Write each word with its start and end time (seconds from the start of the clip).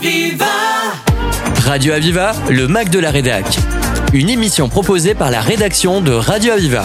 Aviva 0.00 0.46
Radio 1.66 1.92
Aviva, 1.92 2.32
le 2.48 2.66
Mac 2.68 2.88
de 2.88 2.98
la 2.98 3.10
Rédac. 3.10 3.44
Une 4.14 4.30
émission 4.30 4.70
proposée 4.70 5.14
par 5.14 5.30
la 5.30 5.42
rédaction 5.42 6.00
de 6.00 6.10
Radio 6.10 6.54
Aviva. 6.54 6.84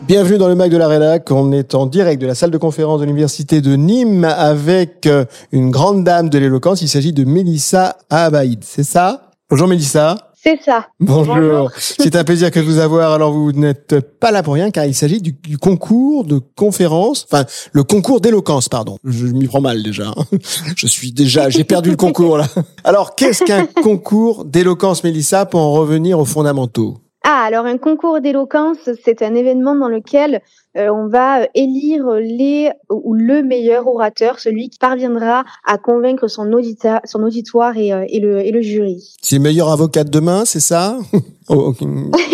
Bienvenue 0.00 0.38
dans 0.38 0.48
le 0.48 0.56
Mac 0.56 0.72
de 0.72 0.76
la 0.76 0.88
Rédac. 0.88 1.30
On 1.30 1.52
est 1.52 1.76
en 1.76 1.86
direct 1.86 2.20
de 2.20 2.26
la 2.26 2.34
salle 2.34 2.50
de 2.50 2.58
conférence 2.58 2.98
de 2.98 3.04
l'université 3.04 3.60
de 3.60 3.76
Nîmes 3.76 4.24
avec 4.24 5.06
euh, 5.06 5.24
une 5.52 5.70
grande 5.70 6.02
dame 6.02 6.28
de 6.30 6.38
l'éloquence. 6.38 6.82
Il 6.82 6.88
s'agit 6.88 7.12
de 7.12 7.22
Mélissa 7.22 7.96
Abaïd. 8.10 8.64
C'est 8.64 8.82
ça? 8.82 9.30
Bonjour 9.48 9.68
Mélissa. 9.68 10.27
C'est 10.42 10.60
ça. 10.64 10.86
Bonjour. 11.00 11.70
C'est 11.78 12.14
un 12.14 12.24
plaisir 12.24 12.50
que 12.50 12.60
de 12.60 12.64
vous 12.64 12.78
avoir. 12.78 13.12
Alors 13.12 13.32
vous 13.32 13.52
n'êtes 13.52 13.98
pas 14.20 14.30
là 14.30 14.42
pour 14.42 14.54
rien 14.54 14.70
car 14.70 14.84
il 14.86 14.94
s'agit 14.94 15.20
du, 15.20 15.32
du 15.32 15.58
concours 15.58 16.24
de 16.24 16.38
conférence, 16.38 17.26
enfin 17.30 17.44
le 17.72 17.82
concours 17.82 18.20
d'éloquence, 18.20 18.68
pardon. 18.68 18.98
Je 19.04 19.26
m'y 19.26 19.46
prends 19.46 19.60
mal 19.60 19.82
déjà. 19.82 20.08
hein. 20.16 20.24
Je 20.76 20.86
suis 20.86 21.12
déjà, 21.12 21.50
j'ai 21.50 21.64
perdu 21.64 21.90
le 21.90 21.96
concours 21.96 22.38
là. 22.38 22.46
Alors 22.84 23.14
qu'est-ce 23.16 23.44
qu'un 23.44 23.66
concours 23.66 24.44
d'éloquence, 24.44 25.02
Mélissa, 25.04 25.44
pour 25.44 25.60
en 25.60 25.72
revenir 25.72 26.18
aux 26.18 26.24
fondamentaux? 26.24 26.98
Ah, 27.24 27.42
alors 27.44 27.66
un 27.66 27.78
concours 27.78 28.20
d'éloquence, 28.20 28.78
c'est 29.04 29.22
un 29.22 29.34
événement 29.34 29.74
dans 29.74 29.88
lequel 29.88 30.40
euh, 30.76 30.88
on 30.88 31.08
va 31.08 31.42
euh, 31.42 31.46
élire 31.54 32.06
les 32.20 32.70
ou 32.90 33.12
le 33.14 33.42
meilleur 33.42 33.86
orateur, 33.88 34.38
celui 34.38 34.70
qui 34.70 34.78
parviendra 34.78 35.44
à 35.66 35.78
convaincre 35.78 36.28
son, 36.28 36.46
audita- 36.52 37.00
son 37.04 37.22
auditoire 37.22 37.76
et, 37.76 37.92
euh, 37.92 38.04
et 38.08 38.20
le, 38.20 38.40
et 38.40 38.52
le 38.52 38.60
jury. 38.62 39.14
C'est 39.20 39.36
le 39.36 39.42
meilleur 39.42 39.68
avocat 39.70 40.04
de 40.04 40.10
demain, 40.10 40.44
c'est 40.44 40.60
ça? 40.60 40.98
Oh. 41.50 41.72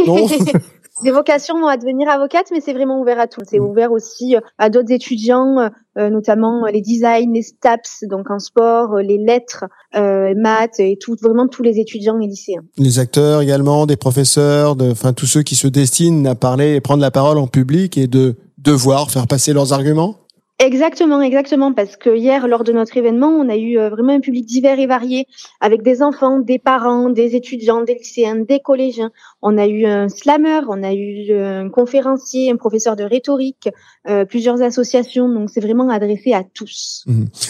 Non 0.09 0.27
Des 1.03 1.11
vocations 1.11 1.59
vont 1.59 1.67
à 1.67 1.77
devenir 1.77 2.09
avocate, 2.09 2.47
mais 2.53 2.61
c'est 2.61 2.73
vraiment 2.73 3.01
ouvert 3.01 3.19
à 3.19 3.27
tous. 3.27 3.43
C'est 3.51 3.59
ouvert 3.59 3.91
aussi 3.91 4.37
euh, 4.37 4.41
à 4.59 4.71
d'autres 4.71 4.93
étudiants, 4.93 5.71
euh, 5.99 6.09
notamment 6.09 6.65
euh, 6.65 6.71
les 6.71 6.81
designs, 6.81 7.33
les 7.33 7.43
STAPS, 7.43 8.05
donc 8.09 8.31
en 8.31 8.39
sport, 8.39 8.97
les 8.99 9.19
lettres, 9.19 9.65
euh, 9.97 10.35
maths 10.37 10.79
et 10.79 10.97
tout, 11.01 11.17
vraiment 11.21 11.49
tous 11.49 11.63
les 11.63 11.81
étudiants 11.81 12.21
et 12.21 12.27
lycéens. 12.27 12.63
Les 12.79 13.01
acteurs 13.01 13.43
également, 13.43 13.87
des 13.87 13.97
professeurs, 13.97 14.77
de, 14.77 14.93
enfin 14.93 15.13
tous 15.13 15.27
ceux 15.27 15.43
qui 15.43 15.57
se 15.57 15.67
destinent 15.67 16.27
à 16.27 16.37
parler 16.37 16.75
et 16.77 16.81
prendre 16.81 17.03
la 17.03 17.11
parole 17.11 17.39
en 17.39 17.49
public 17.49 17.99
et 17.99 18.07
de 18.07 18.37
devoir 18.59 19.11
faire 19.11 19.27
passer 19.27 19.53
leurs 19.53 19.73
arguments? 19.73 20.24
Exactement, 20.61 21.21
exactement, 21.21 21.73
parce 21.73 21.97
que 21.97 22.17
hier, 22.17 22.47
lors 22.47 22.63
de 22.63 22.73
notre 22.73 22.97
événement, 22.97 23.29
on 23.29 23.49
a 23.49 23.57
eu 23.57 23.77
euh, 23.77 23.91
vraiment 23.91 24.13
un 24.13 24.21
public 24.21 24.47
divers 24.47 24.79
et 24.79 24.87
varié, 24.87 25.27
avec 25.61 25.83
des 25.83 26.01
enfants, 26.01 26.39
des 26.39 26.61
parents, 26.61 27.11
des 27.11 27.35
étudiants, 27.35 27.83
des 27.83 27.95
lycéens, 27.95 28.37
des 28.37 28.61
collégiens. 28.61 29.11
On 29.43 29.59
a 29.59 29.67
eu 29.67 29.85
un 29.85 30.09
slammer, 30.09 30.61
on 30.69 30.85
a 30.85 30.93
eu 30.93 31.37
un 31.37 31.69
conférencier, 31.71 32.53
un 32.53 32.57
professeur 32.57 32.95
de 32.95 33.03
rhétorique, 33.03 33.69
euh, 34.09 34.25
plusieurs 34.25 34.63
associations, 34.63 35.29
donc 35.29 35.51
c'est 35.51 35.61
vraiment 35.61 35.89
adressé 35.89 36.33
à 36.33 36.45
tous. 36.45 37.05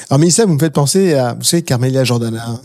Alors 0.09 0.19
Mélissa, 0.19 0.47
vous 0.47 0.55
me 0.55 0.59
faites 0.59 0.73
penser 0.73 1.13
à, 1.13 1.35
vous 1.35 1.45
savez, 1.45 1.63
Carmélia 1.63 2.05
Jordana 2.05 2.43
hein, 2.47 2.61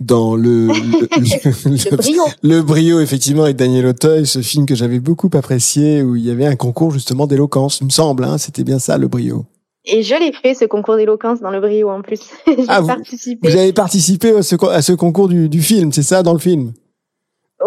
dans 0.00 0.34
le 0.36 0.66
le, 0.66 0.70
le- 1.70 1.90
Le 1.90 1.96
brio. 1.96 2.22
le 2.42 2.62
brio 2.62 3.00
effectivement 3.00 3.44
avec 3.44 3.56
Daniel 3.56 3.86
Auteuil, 3.86 4.26
ce 4.26 4.40
film 4.42 4.66
que 4.66 4.74
j'avais 4.74 5.00
beaucoup 5.00 5.30
apprécié 5.34 6.02
où 6.02 6.16
il 6.16 6.24
y 6.26 6.30
avait 6.30 6.46
un 6.46 6.56
concours 6.56 6.90
justement 6.90 7.26
d'éloquence, 7.26 7.80
il 7.80 7.84
me 7.84 7.90
semble, 7.90 8.24
hein, 8.24 8.38
c'était 8.38 8.64
bien 8.64 8.78
ça 8.78 8.98
le 8.98 9.08
brio. 9.08 9.46
Et 9.90 10.02
je 10.02 10.14
l'ai 10.14 10.32
fait, 10.32 10.54
ce 10.54 10.66
concours 10.66 10.96
d'éloquence 10.96 11.40
dans 11.40 11.50
le 11.50 11.60
brio 11.60 11.88
en 11.88 12.02
plus. 12.02 12.20
J'ai 12.46 12.54
Ah, 12.68 12.80
vous- 12.82 12.88
participé. 12.88 13.48
Vous 13.50 13.56
avez 13.56 13.72
participé 13.72 14.30
à 14.36 14.42
ce, 14.42 14.56
co- 14.56 14.68
à 14.68 14.82
ce 14.82 14.92
concours 14.92 15.28
du, 15.28 15.48
du 15.48 15.62
film, 15.62 15.92
c'est 15.92 16.02
ça 16.02 16.22
dans 16.22 16.32
le 16.34 16.38
film? 16.38 16.72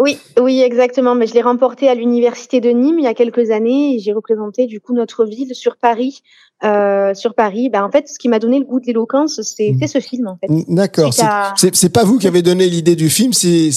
Oui, 0.00 0.18
oui, 0.40 0.60
exactement. 0.62 1.14
Mais 1.14 1.26
je 1.26 1.34
l'ai 1.34 1.42
remporté 1.42 1.88
à 1.88 1.94
l'université 1.94 2.60
de 2.60 2.70
Nîmes 2.70 2.98
il 2.98 3.04
y 3.04 3.08
a 3.08 3.14
quelques 3.14 3.50
années 3.50 3.94
et 3.96 3.98
j'ai 3.98 4.12
représenté 4.12 4.66
du 4.66 4.80
coup 4.80 4.94
notre 4.94 5.24
ville 5.24 5.54
sur 5.54 5.76
Paris. 5.76 6.22
Euh, 6.64 7.12
sur 7.14 7.34
Paris, 7.34 7.70
ben 7.70 7.82
en 7.82 7.90
fait, 7.90 8.06
ce 8.08 8.20
qui 8.20 8.28
m'a 8.28 8.38
donné 8.38 8.60
le 8.60 8.64
goût 8.64 8.78
de 8.78 8.86
l'éloquence, 8.86 9.40
c'est 9.42 9.74
c'est 9.80 9.88
ce 9.88 9.98
film 9.98 10.28
en 10.28 10.36
fait. 10.36 10.46
D'accord. 10.68 11.12
Suite 11.12 11.26
C'est- 11.74 11.86
à- 11.86 11.90
pas 11.90 12.04
vous 12.04 12.18
qui 12.18 12.28
avez 12.28 12.40
donné 12.40 12.68
l'idée 12.68 12.94
du 12.94 13.10
film, 13.10 13.32
c'est 13.32 13.70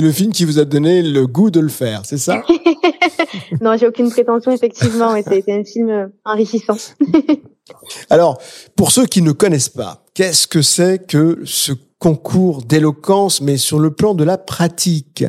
le 0.00 0.10
film 0.10 0.32
qui 0.32 0.46
vous 0.46 0.58
a 0.58 0.64
donné 0.64 1.02
le 1.02 1.26
goût 1.26 1.50
de 1.50 1.60
le 1.60 1.68
faire, 1.68 2.00
c'est 2.04 2.16
ça? 2.16 2.42
Non, 3.60 3.76
j'ai 3.76 3.86
aucune 3.86 4.10
prétention 4.10 4.52
effectivement, 4.52 5.14
c'est 5.22 5.42
c'est 5.44 5.52
un 5.52 5.64
film 5.64 5.90
euh, 5.90 6.06
enrichissant. 6.24 6.76
Alors, 8.10 8.40
pour 8.76 8.90
ceux 8.90 9.06
qui 9.06 9.22
ne 9.22 9.32
connaissent 9.32 9.68
pas, 9.68 10.02
qu'est-ce 10.20 10.46
que 10.46 10.60
c'est 10.60 11.06
que 11.06 11.38
ce 11.46 11.72
concours 11.98 12.62
d'éloquence, 12.62 13.40
mais 13.40 13.56
sur 13.56 13.78
le 13.78 13.90
plan 13.90 14.12
de 14.12 14.22
la 14.22 14.36
pratique? 14.36 15.24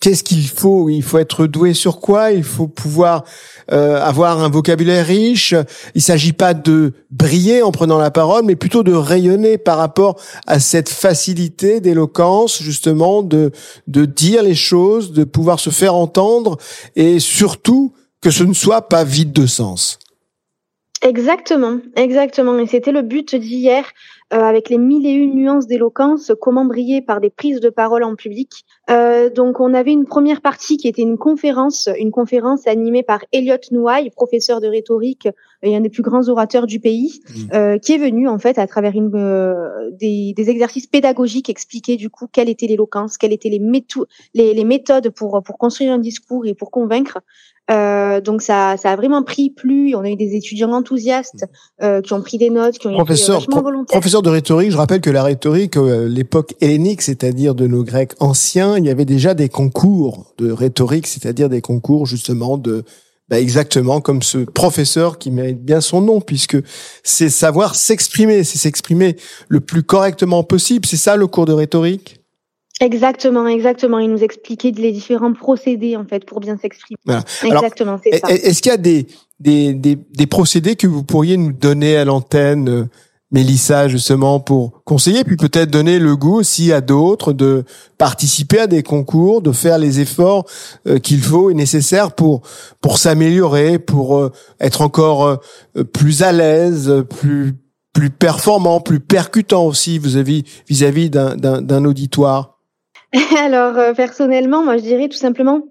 Qu'est-ce 0.00 0.22
qu'il 0.22 0.46
faut? 0.46 0.90
Il 0.90 1.02
faut 1.02 1.16
être 1.16 1.46
doué 1.46 1.72
sur 1.72 1.98
quoi? 1.98 2.30
Il 2.32 2.44
faut 2.44 2.68
pouvoir 2.68 3.24
euh, 3.72 3.98
avoir 4.02 4.42
un 4.42 4.50
vocabulaire 4.50 5.06
riche? 5.06 5.54
Il 5.94 6.02
s'agit 6.02 6.34
pas 6.34 6.52
de 6.52 6.92
briller 7.10 7.62
en 7.62 7.72
prenant 7.72 7.96
la 7.96 8.10
parole, 8.10 8.44
mais 8.44 8.54
plutôt 8.54 8.82
de 8.82 8.92
rayonner 8.92 9.56
par 9.56 9.78
rapport 9.78 10.20
à 10.46 10.60
cette 10.60 10.90
facilité 10.90 11.80
d'éloquence, 11.80 12.62
justement, 12.62 13.22
de 13.22 13.50
de 13.86 14.04
dire 14.04 14.42
les 14.42 14.54
choses, 14.54 15.12
de 15.12 15.24
pouvoir 15.24 15.58
se 15.58 15.70
faire 15.70 15.94
entendre, 15.94 16.58
et 16.96 17.18
surtout 17.18 17.94
que 18.20 18.30
ce 18.30 18.44
ne 18.44 18.52
soit 18.52 18.90
pas 18.90 19.04
vide 19.04 19.32
de 19.32 19.46
sens. 19.46 19.98
Exactement, 21.02 21.78
exactement. 21.94 22.58
Et 22.58 22.66
c'était 22.66 22.90
le 22.90 23.02
but 23.02 23.36
d'hier, 23.36 23.84
euh, 24.34 24.40
avec 24.40 24.68
les 24.68 24.78
mille 24.78 25.06
et 25.06 25.12
une 25.12 25.34
nuances 25.34 25.68
d'éloquence, 25.68 26.32
comment 26.40 26.64
briller 26.64 27.02
par 27.02 27.20
des 27.20 27.30
prises 27.30 27.60
de 27.60 27.70
parole 27.70 28.02
en 28.02 28.16
public. 28.16 28.64
Euh, 28.90 29.30
donc, 29.30 29.60
on 29.60 29.74
avait 29.74 29.92
une 29.92 30.06
première 30.06 30.40
partie 30.40 30.76
qui 30.76 30.88
était 30.88 31.02
une 31.02 31.16
conférence, 31.16 31.88
une 31.98 32.10
conférence 32.10 32.66
animée 32.66 33.04
par 33.04 33.24
Elliot 33.32 33.56
Nouaille, 33.70 34.10
professeur 34.10 34.60
de 34.60 34.66
rhétorique 34.66 35.28
et 35.62 35.76
un 35.76 35.80
des 35.80 35.88
plus 35.88 36.02
grands 36.02 36.28
orateurs 36.28 36.66
du 36.66 36.80
pays, 36.80 37.20
Mhm. 37.28 37.48
euh, 37.54 37.78
qui 37.78 37.92
est 37.92 37.98
venu 37.98 38.28
en 38.28 38.38
fait 38.40 38.58
à 38.58 38.66
travers 38.66 38.94
une, 38.96 39.10
euh, 39.14 39.90
des, 39.92 40.32
des 40.34 40.50
exercices 40.50 40.88
pédagogiques 40.88 41.48
expliquer 41.48 41.96
du 41.96 42.10
coup 42.10 42.26
quelle 42.30 42.48
était 42.48 42.66
l'éloquence, 42.66 43.16
quelles 43.18 43.32
étaient 43.32 43.48
les, 43.50 43.60
les 44.54 44.64
méthodes 44.64 45.10
pour 45.10 45.42
pour 45.44 45.58
construire 45.58 45.92
un 45.92 45.98
discours 45.98 46.44
et 46.46 46.54
pour 46.54 46.70
convaincre. 46.72 47.18
Euh, 47.70 48.20
donc 48.20 48.40
ça, 48.42 48.76
ça 48.78 48.92
a 48.92 48.96
vraiment 48.96 49.22
pris 49.22 49.50
plus. 49.50 49.94
On 49.94 50.00
a 50.00 50.08
eu 50.08 50.16
des 50.16 50.34
étudiants 50.34 50.72
enthousiastes 50.72 51.44
euh, 51.82 52.00
qui 52.00 52.12
ont 52.14 52.22
pris 52.22 52.38
des 52.38 52.50
notes, 52.50 52.78
qui 52.78 52.86
ont 52.86 52.94
Professeur, 52.94 53.38
été 53.42 53.46
pro- 53.50 53.62
volontaires. 53.62 53.92
professeur 54.00 54.22
de 54.22 54.30
rhétorique, 54.30 54.70
je 54.70 54.76
rappelle 54.76 55.00
que 55.02 55.10
la 55.10 55.22
rhétorique, 55.22 55.76
euh, 55.76 56.08
l'époque 56.08 56.54
hellénique, 56.60 57.02
c'est-à-dire 57.02 57.54
de 57.54 57.66
nos 57.66 57.84
Grecs 57.84 58.12
anciens, 58.20 58.78
il 58.78 58.86
y 58.86 58.90
avait 58.90 59.04
déjà 59.04 59.34
des 59.34 59.48
concours 59.50 60.32
de 60.38 60.50
rhétorique, 60.50 61.06
c'est-à-dire 61.06 61.48
des 61.50 61.60
concours 61.60 62.06
justement 62.06 62.56
de, 62.56 62.84
bah, 63.28 63.38
exactement 63.38 64.00
comme 64.00 64.22
ce 64.22 64.38
professeur 64.38 65.18
qui 65.18 65.30
mérite 65.30 65.62
bien 65.62 65.82
son 65.82 66.00
nom, 66.00 66.20
puisque 66.22 66.56
c'est 67.02 67.28
savoir 67.28 67.74
s'exprimer, 67.74 68.44
c'est 68.44 68.56
s'exprimer 68.58 69.16
le 69.48 69.60
plus 69.60 69.82
correctement 69.82 70.42
possible. 70.42 70.86
C'est 70.86 70.96
ça 70.96 71.16
le 71.16 71.26
cours 71.26 71.44
de 71.44 71.52
rhétorique? 71.52 72.17
Exactement, 72.80 73.46
exactement. 73.46 73.98
Il 73.98 74.10
nous 74.10 74.22
expliquait 74.22 74.70
les 74.70 74.92
différents 74.92 75.32
procédés 75.32 75.96
en 75.96 76.04
fait 76.04 76.24
pour 76.24 76.40
bien 76.40 76.56
s'exprimer. 76.56 76.98
Voilà. 77.04 77.24
Exactement, 77.44 77.98
c'est 78.02 78.18
ça. 78.18 78.30
Est- 78.30 78.46
Est-ce 78.46 78.62
qu'il 78.62 78.70
y 78.70 78.74
a 78.74 78.78
des, 78.78 79.06
des, 79.40 79.74
des, 79.74 79.96
des 79.96 80.26
procédés 80.26 80.76
que 80.76 80.86
vous 80.86 81.02
pourriez 81.02 81.36
nous 81.36 81.52
donner 81.52 81.96
à 81.96 82.04
l'antenne, 82.04 82.68
euh, 82.68 82.84
Mélissa, 83.30 83.88
justement, 83.88 84.40
pour 84.40 84.82
conseiller, 84.84 85.22
puis 85.22 85.36
peut-être 85.36 85.70
donner 85.70 85.98
le 85.98 86.16
goût 86.16 86.36
aussi 86.38 86.72
à 86.72 86.80
d'autres 86.80 87.34
de 87.34 87.64
participer 87.98 88.60
à 88.60 88.66
des 88.66 88.82
concours, 88.82 89.42
de 89.42 89.52
faire 89.52 89.76
les 89.76 90.00
efforts 90.00 90.46
euh, 90.86 90.98
qu'il 90.98 91.20
faut 91.20 91.50
et 91.50 91.54
nécessaires 91.54 92.12
pour 92.12 92.40
pour 92.80 92.96
s'améliorer, 92.96 93.78
pour 93.78 94.16
euh, 94.16 94.32
être 94.60 94.80
encore 94.80 95.40
plus 95.92 96.22
à 96.22 96.32
l'aise, 96.32 97.04
plus 97.20 97.54
plus 97.92 98.08
performant, 98.10 98.80
plus 98.80 99.00
percutant 99.00 99.66
aussi 99.66 99.98
vis-à-vis 99.98 100.44
vis-à-vis 100.68 101.10
d'un 101.10 101.36
d'un 101.36 101.84
auditoire? 101.84 102.57
Alors 103.38 103.76
euh, 103.78 103.92
personnellement, 103.94 104.62
moi 104.64 104.76
je 104.76 104.82
dirais 104.82 105.08
tout 105.08 105.16
simplement 105.16 105.62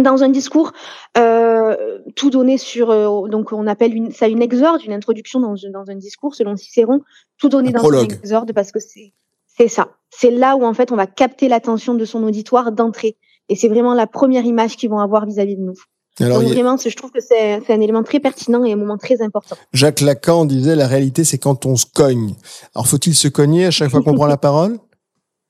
dans 0.00 0.22
un 0.22 0.28
discours 0.28 0.72
euh, 1.16 1.98
tout 2.14 2.30
donner 2.30 2.56
sur 2.58 2.90
euh, 2.90 3.26
donc 3.28 3.52
on 3.52 3.66
appelle 3.66 3.94
une, 3.94 4.12
ça 4.12 4.28
une 4.28 4.42
exorde, 4.42 4.82
une 4.84 4.92
introduction 4.92 5.40
dans, 5.40 5.54
un- 5.54 5.70
dans 5.72 5.90
un 5.90 5.96
discours 5.96 6.34
selon 6.34 6.56
Cicéron, 6.56 7.00
tout 7.38 7.48
donner 7.48 7.70
Un 7.70 7.72
dans 7.72 7.78
prologue. 7.80 8.12
un 8.12 8.16
exorde 8.16 8.52
parce 8.52 8.70
que 8.70 8.78
c'est 8.80 9.12
c'est 9.56 9.68
ça. 9.68 9.88
C'est 10.10 10.30
là 10.30 10.54
où 10.56 10.64
en 10.64 10.72
fait 10.74 10.92
on 10.92 10.96
va 10.96 11.06
capter 11.08 11.48
l'attention 11.48 11.94
de 11.94 12.04
son 12.04 12.22
auditoire 12.22 12.70
d'entrée 12.70 13.16
et 13.48 13.56
c'est 13.56 13.68
vraiment 13.68 13.94
la 13.94 14.06
première 14.06 14.44
image 14.44 14.76
qu'ils 14.76 14.90
vont 14.90 15.00
avoir 15.00 15.26
vis-à-vis 15.26 15.56
de 15.56 15.62
nous. 15.62 15.74
Alors, 16.20 16.40
Donc 16.42 16.50
vraiment, 16.50 16.76
je 16.76 16.94
trouve 16.96 17.10
que 17.12 17.20
c'est 17.20 17.60
un 17.68 17.80
élément 17.80 18.02
très 18.02 18.18
pertinent 18.20 18.64
et 18.64 18.72
un 18.72 18.76
moment 18.76 18.98
très 18.98 19.22
important. 19.22 19.56
Jacques 19.72 20.00
Lacan 20.00 20.44
disait 20.44 20.76
la 20.76 20.86
réalité 20.86 21.24
c'est 21.24 21.38
quand 21.38 21.64
on 21.66 21.74
se 21.76 21.86
cogne. 21.92 22.34
Alors 22.74 22.86
faut-il 22.86 23.14
se 23.14 23.26
cogner 23.28 23.66
à 23.66 23.70
chaque 23.72 23.90
fois 23.90 24.02
qu'on 24.02 24.14
prend 24.16 24.26
la 24.26 24.36
parole? 24.36 24.78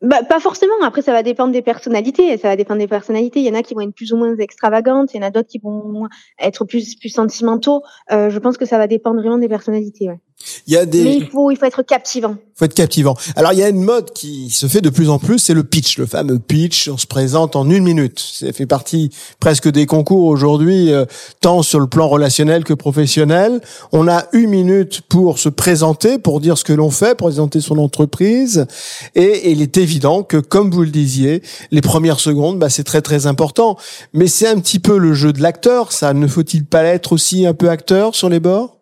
Bah, 0.00 0.22
pas 0.22 0.38
forcément. 0.38 0.74
Après, 0.82 1.02
ça 1.02 1.12
va 1.12 1.22
dépendre 1.24 1.52
des 1.52 1.62
personnalités. 1.62 2.36
Ça 2.38 2.48
va 2.48 2.56
dépendre 2.56 2.78
des 2.78 2.86
personnalités. 2.88 3.40
Il 3.40 3.46
y 3.46 3.50
en 3.50 3.54
a 3.54 3.62
qui 3.62 3.74
vont 3.74 3.80
être 3.80 3.94
plus 3.94 4.12
ou 4.12 4.16
moins 4.16 4.36
extravagantes. 4.36 5.12
Il 5.12 5.16
y 5.16 5.20
en 5.24 5.26
a 5.26 5.30
d'autres 5.30 5.48
qui 5.48 5.58
vont 5.58 6.06
être 6.38 6.64
plus 6.64 6.94
plus 6.96 7.08
sentimentaux. 7.08 7.82
Euh, 8.12 8.30
je 8.30 8.38
pense 8.38 8.56
que 8.58 8.64
ça 8.64 8.78
va 8.78 8.86
dépendre 8.86 9.20
vraiment 9.20 9.38
des 9.38 9.48
personnalités. 9.48 10.08
Ouais. 10.08 10.20
Il 10.67 10.73
y 10.73 10.76
a 10.76 10.87
des. 10.87 11.05
Mais 11.05 11.17
il 11.17 11.26
faut, 11.26 11.50
il 11.50 11.56
faut 11.56 11.67
être 11.67 11.82
captivant. 11.82 12.37
faut 12.55 12.64
être 12.64 12.75
captivant. 12.75 13.17
Alors 13.37 13.52
il 13.52 13.58
y 13.58 13.62
a 13.62 13.69
une 13.69 13.82
mode 13.82 14.12
qui 14.12 14.50
se 14.50 14.67
fait 14.67 14.81
de 14.81 14.90
plus 14.90 15.11
en 15.11 15.19
plus, 15.19 15.38
c'est 15.38 15.55
le 15.55 15.64
pitch, 15.64 15.99
le 15.99 16.06
fameux 16.06 16.38
pitch. 16.38 16.88
On 16.88 16.96
se 16.96 17.06
présente 17.06 17.56
en 17.56 17.69
une 17.69 17.85
minute. 17.85 18.19
Ça 18.20 18.52
fait 18.52 18.67
partie 18.67 19.11
presque 19.40 19.69
des 19.69 19.87
concours 19.87 20.26
aujourd'hui, 20.26 20.93
euh, 20.93 21.05
tant 21.40 21.62
sur 21.62 21.81
le 21.81 21.87
plan 21.87 22.08
relationnel 22.08 22.64
que 22.64 22.75
professionnel. 22.75 23.61
On 23.93 24.08
a 24.08 24.26
une 24.32 24.50
minute 24.50 25.02
pour 25.08 25.38
se 25.38 25.49
présenter, 25.49 26.19
pour 26.19 26.40
dire 26.40 26.56
ce 26.56 26.64
que 26.64 26.73
l'on 26.73 26.90
fait, 26.90 27.17
pour 27.17 27.29
présenter 27.29 27.61
son 27.61 27.79
entreprise. 27.79 28.67
Et, 29.14 29.50
il 29.50 29.62
est 29.62 29.76
évident 29.76 30.23
que, 30.23 30.37
comme 30.37 30.70
vous 30.70 30.82
le 30.82 30.90
disiez, 30.90 31.43
les 31.70 31.81
premières 31.81 32.20
secondes, 32.20 32.58
bah, 32.58 32.70
c'est 32.70 32.85
très 32.85 33.02
très 33.02 33.26
important. 33.26 33.76
Mais 34.12 34.29
c'est 34.29 34.46
un 34.46 34.58
petit 34.61 34.79
peu 34.79 34.99
le 34.99 35.14
jeu 35.14 35.32
de 35.32 35.43
l'acteur. 35.43 35.93
Ça 35.93 36.14
ne 36.14 36.26
faut-il 36.26 36.64
pas 36.64 36.85
être 36.85 37.12
aussi 37.12 37.46
un 37.46 37.55
peu 37.55 37.70
acteur 37.70 38.14
sur 38.14 38.29
les 38.29 38.40
bords? 38.40 38.77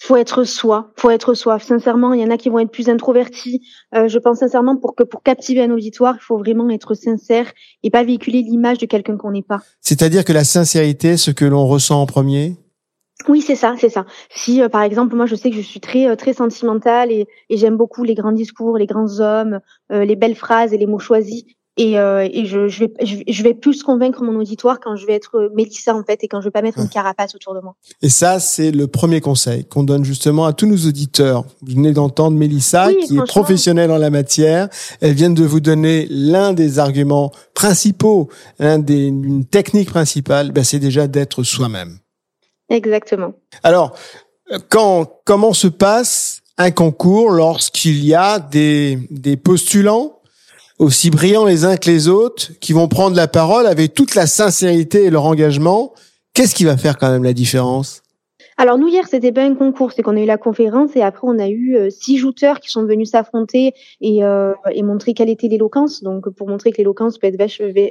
Faut 0.00 0.16
être 0.16 0.44
soi, 0.44 0.92
faut 0.96 1.10
être 1.10 1.34
soi. 1.34 1.58
Sincèrement, 1.58 2.14
il 2.14 2.20
y 2.20 2.24
en 2.24 2.30
a 2.30 2.38
qui 2.38 2.48
vont 2.48 2.58
être 2.58 2.70
plus 2.70 2.88
introvertis. 2.88 3.60
Euh, 3.94 4.08
je 4.08 4.18
pense 4.18 4.38
sincèrement 4.38 4.76
pour 4.76 4.96
que 4.96 5.02
pour 5.02 5.22
captiver 5.22 5.62
un 5.62 5.70
auditoire, 5.70 6.14
il 6.16 6.22
faut 6.22 6.38
vraiment 6.38 6.70
être 6.70 6.94
sincère 6.94 7.52
et 7.82 7.90
pas 7.90 8.02
véhiculer 8.02 8.40
l'image 8.40 8.78
de 8.78 8.86
quelqu'un 8.86 9.18
qu'on 9.18 9.30
n'est 9.30 9.42
pas. 9.42 9.60
C'est-à-dire 9.82 10.24
que 10.24 10.32
la 10.32 10.44
sincérité, 10.44 11.18
ce 11.18 11.30
que 11.30 11.44
l'on 11.44 11.66
ressent 11.66 12.00
en 12.00 12.06
premier? 12.06 12.56
Oui, 13.28 13.42
c'est 13.42 13.56
ça, 13.56 13.74
c'est 13.78 13.90
ça. 13.90 14.06
Si 14.30 14.62
euh, 14.62 14.70
par 14.70 14.82
exemple, 14.82 15.14
moi 15.14 15.26
je 15.26 15.34
sais 15.34 15.50
que 15.50 15.56
je 15.56 15.60
suis 15.60 15.80
très 15.80 16.08
euh, 16.08 16.16
très 16.16 16.32
sentimentale 16.32 17.12
et, 17.12 17.26
et 17.50 17.56
j'aime 17.58 17.76
beaucoup 17.76 18.02
les 18.02 18.14
grands 18.14 18.32
discours, 18.32 18.78
les 18.78 18.86
grands 18.86 19.20
hommes, 19.20 19.60
les 19.90 20.16
belles 20.16 20.34
phrases 20.34 20.72
et 20.72 20.78
les 20.78 20.86
mots 20.86 20.98
choisis, 20.98 21.44
et, 21.76 21.98
euh, 21.98 22.28
et 22.30 22.46
je, 22.46 22.68
je, 22.68 22.84
vais, 22.84 22.92
je, 23.26 23.42
vais 23.42 23.54
plus 23.54 23.82
convaincre 23.82 24.22
mon 24.22 24.38
auditoire 24.38 24.80
quand 24.80 24.96
je 24.96 25.06
vais 25.06 25.14
être 25.14 25.50
Mélissa 25.54 25.94
en 25.94 26.02
fait 26.02 26.22
et 26.22 26.28
quand 26.28 26.40
je 26.40 26.46
vais 26.46 26.50
pas 26.50 26.62
mettre 26.62 26.78
une 26.78 26.88
carapace 26.88 27.34
autour 27.34 27.54
de 27.54 27.60
moi. 27.60 27.76
Et 28.02 28.08
ça, 28.08 28.40
c'est 28.40 28.70
le 28.70 28.86
premier 28.86 29.20
conseil 29.20 29.64
qu'on 29.64 29.84
donne 29.84 30.04
justement 30.04 30.46
à 30.46 30.52
tous 30.52 30.66
nos 30.66 30.88
auditeurs. 30.88 31.44
Vous 31.62 31.74
venez 31.74 31.92
d'entendre 31.92 32.36
Mélissa, 32.36 32.90
qui 32.92 33.16
est 33.16 33.26
professionnelle 33.26 33.90
en 33.90 33.98
la 33.98 34.10
matière. 34.10 34.68
Elle 35.00 35.14
vient 35.14 35.30
de 35.30 35.44
vous 35.44 35.60
donner 35.60 36.06
l'un 36.10 36.52
des 36.52 36.78
arguments 36.78 37.32
principaux, 37.54 38.28
l'un 38.58 38.78
des 38.78 39.06
une 39.06 39.46
technique 39.46 39.90
principale, 39.90 40.52
ben, 40.52 40.64
c'est 40.64 40.78
déjà 40.78 41.06
d'être 41.06 41.42
soi-même. 41.44 41.98
Exactement. 42.68 43.32
Alors, 43.62 43.96
quand 44.68 45.20
comment 45.24 45.52
se 45.52 45.68
passe 45.68 46.42
un 46.58 46.70
concours 46.72 47.30
lorsqu'il 47.30 48.04
y 48.04 48.14
a 48.14 48.38
des, 48.38 48.98
des 49.10 49.36
postulants 49.36 50.19
aussi 50.80 51.10
brillants 51.10 51.44
les 51.44 51.66
uns 51.66 51.76
que 51.76 51.90
les 51.90 52.08
autres, 52.08 52.52
qui 52.58 52.72
vont 52.72 52.88
prendre 52.88 53.14
la 53.14 53.28
parole 53.28 53.66
avec 53.66 53.92
toute 53.92 54.14
la 54.14 54.26
sincérité 54.26 55.04
et 55.04 55.10
leur 55.10 55.26
engagement, 55.26 55.92
qu'est-ce 56.32 56.54
qui 56.54 56.64
va 56.64 56.76
faire 56.78 56.96
quand 56.96 57.10
même 57.10 57.22
la 57.22 57.34
différence? 57.34 58.02
Alors 58.56 58.78
nous 58.78 58.88
hier 58.88 59.06
c'était 59.06 59.32
pas 59.32 59.42
un 59.42 59.54
concours, 59.54 59.92
c'est 59.92 60.02
qu'on 60.02 60.16
a 60.16 60.20
eu 60.20 60.26
la 60.26 60.38
conférence 60.38 60.96
et 60.96 61.02
après 61.02 61.26
on 61.28 61.38
a 61.38 61.48
eu 61.48 61.76
euh, 61.76 61.90
six 61.90 62.16
jouteurs 62.16 62.60
qui 62.60 62.70
sont 62.70 62.84
venus 62.84 63.10
s'affronter 63.10 63.72
et, 64.00 64.24
euh, 64.24 64.52
et 64.72 64.82
montrer 64.82 65.14
quelle 65.14 65.30
était 65.30 65.48
l'éloquence. 65.48 66.02
Donc 66.02 66.28
pour 66.30 66.48
montrer 66.48 66.70
que 66.70 66.78
l'éloquence 66.78 67.18
peut 67.18 67.26
être 67.26 67.40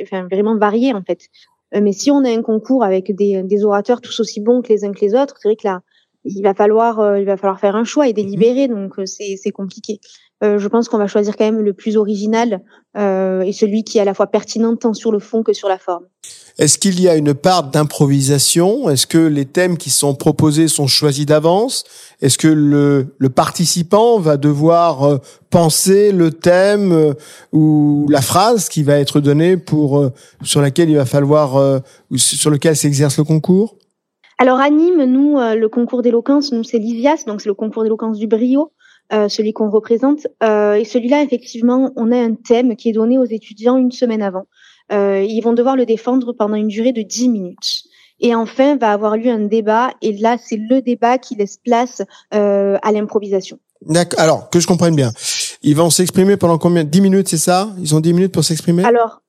enfin, 0.04 0.28
vraiment 0.28 0.58
variée 0.58 0.94
en 0.94 1.02
fait. 1.04 1.28
Euh, 1.76 1.82
mais 1.82 1.92
si 1.92 2.12
on 2.12 2.24
a 2.24 2.30
un 2.30 2.42
concours 2.42 2.84
avec 2.84 3.16
des, 3.16 3.42
des, 3.44 3.66
orateurs 3.66 4.02
tous 4.02 4.20
aussi 4.20 4.42
bons 4.42 4.62
que 4.62 4.70
les 4.70 4.84
uns 4.84 4.92
que 4.92 5.02
les 5.02 5.16
autres, 5.16 5.36
c'est 5.40 5.48
vrai 5.48 5.56
que 5.56 5.68
là 5.68 5.82
il 6.26 6.42
va 6.44 6.54
falloir 6.54 7.18
il 7.18 7.26
va 7.26 7.38
falloir 7.38 7.60
faire 7.60 7.76
un 7.76 7.84
choix 7.84 8.08
et 8.08 8.14
délibérer 8.14 8.68
donc 8.68 8.94
c'est 9.06 9.38
c'est 9.42 9.52
compliqué. 9.52 10.00
Euh, 10.42 10.58
je 10.58 10.68
pense 10.70 10.88
qu'on 10.88 10.98
va 10.98 11.08
choisir 11.08 11.36
quand 11.36 11.44
même 11.44 11.60
le 11.60 11.74
plus 11.74 11.98
original 11.98 12.62
euh, 12.98 13.42
et 13.42 13.52
celui 13.52 13.84
qui 13.84 13.98
est 13.98 14.02
à 14.02 14.06
la 14.06 14.14
fois 14.14 14.28
pertinent 14.28 14.76
tant 14.78 14.94
sur 14.94 15.12
le 15.12 15.20
fond 15.20 15.44
que 15.44 15.52
sur 15.52 15.68
la 15.68 15.78
forme. 15.78 16.06
Est-ce 16.58 16.78
qu'il 16.78 17.02
y 17.02 17.10
a 17.10 17.16
une 17.16 17.34
part 17.34 17.64
d'improvisation? 17.64 18.90
Est-ce 18.90 19.06
que 19.06 19.18
les 19.18 19.46
thèmes 19.46 19.78
qui 19.78 19.90
sont 19.90 20.16
proposés 20.16 20.70
sont 20.70 20.88
choisis 20.88 21.26
d'avance? 21.26 21.84
Est-ce 22.22 22.38
que 22.38 22.48
le, 22.48 23.16
le, 23.18 23.30
participant 23.30 24.20
va 24.20 24.38
devoir 24.38 25.04
euh, 25.04 25.18
penser 25.50 26.14
le 26.14 26.32
thème 26.32 26.94
euh, 26.94 27.14
ou 27.52 28.08
la 28.10 28.22
phrase 28.22 28.70
qui 28.70 28.84
va 28.84 28.98
être 28.98 29.20
donnée 29.20 29.58
pour 29.58 30.10
sur 30.44 30.62
laquelle 30.62 30.90
il 30.90 30.96
va 30.96 31.06
falloir 31.06 31.82
ou 32.10 32.18
sur 32.18 32.50
lequel 32.50 32.76
s'exerce 32.76 33.18
le 33.18 33.24
concours? 33.26 33.76
Alors 34.38 34.60
anime 34.60 35.04
nous 35.04 35.38
le 35.38 35.68
concours 35.68 36.02
d'éloquence, 36.02 36.54
nous 36.54 36.64
c'est 36.64 36.80
l'IVIAS, 36.80 37.24
donc 37.28 37.42
c'est 37.42 37.50
le 37.50 37.56
concours 37.56 37.84
d'éloquence 37.84 38.18
du 38.18 38.28
brio. 38.28 38.72
Euh, 39.12 39.28
celui 39.28 39.54
qu'on 39.54 39.72
représente. 39.72 40.28
Euh, 40.44 40.76
et 40.76 40.86
celui-là, 40.86 41.24
effectivement, 41.24 41.92
on 41.96 42.12
a 42.12 42.18
un 42.18 42.36
thème 42.36 42.76
qui 42.76 42.90
est 42.90 42.94
donné 42.94 43.18
aux 43.18 43.26
étudiants 43.26 43.76
une 43.76 43.92
semaine 43.92 44.22
avant. 44.22 44.46
Euh, 44.92 45.26
ils 45.28 45.42
vont 45.42 45.54
devoir 45.54 45.76
le 45.76 45.88
défendre 45.88 46.32
pendant 46.32 46.54
une 46.54 46.68
durée 46.68 46.92
de 46.92 47.02
10 47.02 47.30
minutes. 47.30 47.84
Et 48.20 48.36
enfin, 48.36 48.78
va 48.78 48.92
avoir 48.92 49.18
lieu 49.18 49.32
un 49.32 49.40
débat. 49.40 49.90
Et 50.04 50.16
là, 50.16 50.38
c'est 50.38 50.58
le 50.58 50.84
débat 50.84 51.18
qui 51.18 51.34
laisse 51.36 51.58
place 51.58 52.04
à 52.30 52.92
l'improvisation. 52.92 53.58
D'accord. 53.82 54.20
Alors, 54.20 54.50
que 54.52 54.60
je 54.60 54.68
comprenne 54.68 54.96
bien. 54.96 55.12
Ils 55.64 55.76
vont 55.76 55.90
s'exprimer 55.90 56.38
pendant 56.38 56.60
combien? 56.60 56.84
10 56.84 57.02
minutes, 57.02 57.30
c'est 57.30 57.38
ça? 57.38 57.74
Ils 57.80 57.96
ont 57.96 58.02
10 58.02 58.14
minutes 58.14 58.34
pour 58.34 58.44
s'exprimer? 58.44 58.84
Alors, 58.84 59.24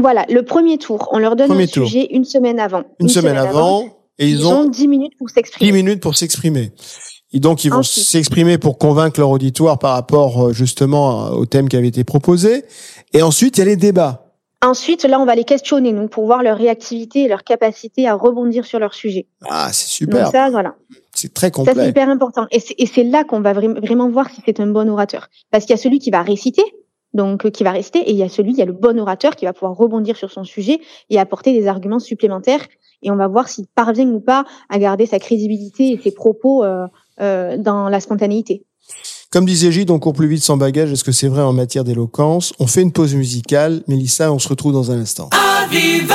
voilà, 0.00 0.24
le 0.30 0.44
premier 0.44 0.78
tour. 0.78 1.10
On 1.12 1.18
leur 1.18 1.36
donne 1.36 1.52
un 1.52 1.66
sujet 1.66 2.08
une 2.10 2.24
semaine 2.24 2.58
avant. 2.58 2.84
Une, 3.00 3.08
semaine, 3.10 3.36
avant, 3.36 3.84
Et 4.18 4.28
ils, 4.28 4.46
ont, 4.46 4.60
ont 4.60 4.68
10 4.68 4.88
minutes 4.88 5.18
pour 5.18 5.28
s'exprimer. 5.28 5.72
10 5.72 5.76
minutes 5.76 6.00
pour 6.00 6.16
s'exprimer. 6.16 6.72
Et 7.36 7.38
donc, 7.38 7.64
ils 7.64 7.70
vont 7.70 7.82
s'exprimer 7.82 8.56
pour 8.56 8.78
convaincre 8.78 9.20
leur 9.20 9.28
auditoire 9.28 9.78
par 9.78 9.92
rapport 9.92 10.46
euh, 10.46 10.52
justement 10.54 11.32
au 11.32 11.44
thème 11.44 11.68
qui 11.68 11.76
avait 11.76 11.88
été 11.88 12.02
proposé. 12.02 12.64
Et 13.12 13.20
ensuite, 13.20 13.58
il 13.58 13.60
y 13.60 13.62
a 13.62 13.66
les 13.66 13.76
débats. 13.76 14.32
Ensuite, 14.64 15.04
là, 15.04 15.20
on 15.20 15.26
va 15.26 15.34
les 15.34 15.44
questionner, 15.44 15.92
nous, 15.92 16.08
pour 16.08 16.24
voir 16.24 16.42
leur 16.42 16.56
réactivité 16.56 17.24
et 17.24 17.28
leur 17.28 17.44
capacité 17.44 18.08
à 18.08 18.14
rebondir 18.14 18.64
sur 18.64 18.78
leur 18.78 18.94
sujet. 18.94 19.26
Ah, 19.50 19.68
c'est 19.70 19.86
super. 19.86 20.24
Donc 20.24 20.32
ça, 20.32 20.48
voilà. 20.48 20.76
C'est 21.12 21.34
très 21.34 21.50
complet. 21.50 21.74
Ça, 21.74 21.82
c'est 21.82 21.90
hyper 21.90 22.08
important. 22.08 22.46
Et 22.50 22.86
c'est 22.86 23.04
là 23.04 23.22
qu'on 23.22 23.42
va 23.42 23.52
vraiment 23.52 24.08
voir 24.08 24.30
si 24.30 24.40
c'est 24.46 24.58
un 24.58 24.68
bon 24.68 24.88
orateur. 24.88 25.28
Parce 25.50 25.66
qu'il 25.66 25.76
y 25.76 25.78
a 25.78 25.82
celui 25.82 25.98
qui 25.98 26.10
va 26.10 26.22
réciter, 26.22 26.64
donc 27.12 27.44
euh, 27.44 27.50
qui 27.50 27.64
va 27.64 27.70
rester, 27.72 27.98
et 27.98 28.12
il 28.12 28.16
y 28.16 28.22
a 28.22 28.30
celui, 28.30 28.52
il 28.52 28.58
y 28.58 28.62
a 28.62 28.66
le 28.66 28.72
bon 28.72 28.98
orateur 28.98 29.36
qui 29.36 29.44
va 29.44 29.52
pouvoir 29.52 29.76
rebondir 29.76 30.16
sur 30.16 30.30
son 30.30 30.44
sujet 30.44 30.80
et 31.10 31.18
apporter 31.18 31.52
des 31.52 31.66
arguments 31.66 31.98
supplémentaires. 31.98 32.66
Et 33.02 33.10
on 33.10 33.16
va 33.16 33.28
voir 33.28 33.50
s'il 33.50 33.66
parvient 33.66 34.08
ou 34.08 34.20
pas 34.20 34.46
à 34.70 34.78
garder 34.78 35.04
sa 35.04 35.18
crédibilité 35.18 35.92
et 35.92 36.00
ses 36.02 36.12
propos 36.12 36.64
euh, 36.64 36.86
euh, 37.20 37.56
dans 37.56 37.88
la 37.88 38.00
spontanéité. 38.00 38.64
Comme 39.30 39.44
disait 39.44 39.72
Gilles, 39.72 39.90
on 39.90 39.98
court 39.98 40.12
plus 40.12 40.28
vite 40.28 40.42
sans 40.42 40.56
bagage. 40.56 40.92
Est-ce 40.92 41.04
que 41.04 41.12
c'est 41.12 41.28
vrai 41.28 41.42
en 41.42 41.52
matière 41.52 41.84
d'éloquence? 41.84 42.52
On 42.58 42.66
fait 42.66 42.82
une 42.82 42.92
pause 42.92 43.14
musicale. 43.14 43.82
Mélissa, 43.88 44.32
on 44.32 44.38
se 44.38 44.48
retrouve 44.48 44.72
dans 44.72 44.90
un 44.90 45.00
instant. 45.00 45.28
Aviva 45.32 46.14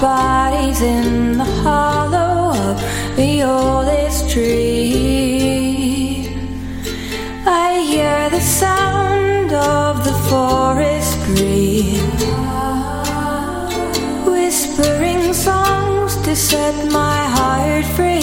bodies 0.00 0.82
in 0.82 1.38
the 1.38 1.44
hollow 1.44 2.50
of 2.50 3.16
the 3.16 3.42
oldest 3.42 4.28
tree. 4.28 6.28
I 7.46 7.80
hear 7.80 8.28
the 8.30 8.40
sound 8.40 9.52
of 9.52 10.04
the 10.04 10.12
forest 10.28 11.18
breeze, 11.26 12.24
whispering 14.26 15.32
songs 15.32 16.16
to 16.24 16.36
set 16.36 16.92
my 16.92 17.24
heart 17.36 17.84
free. 17.96 18.15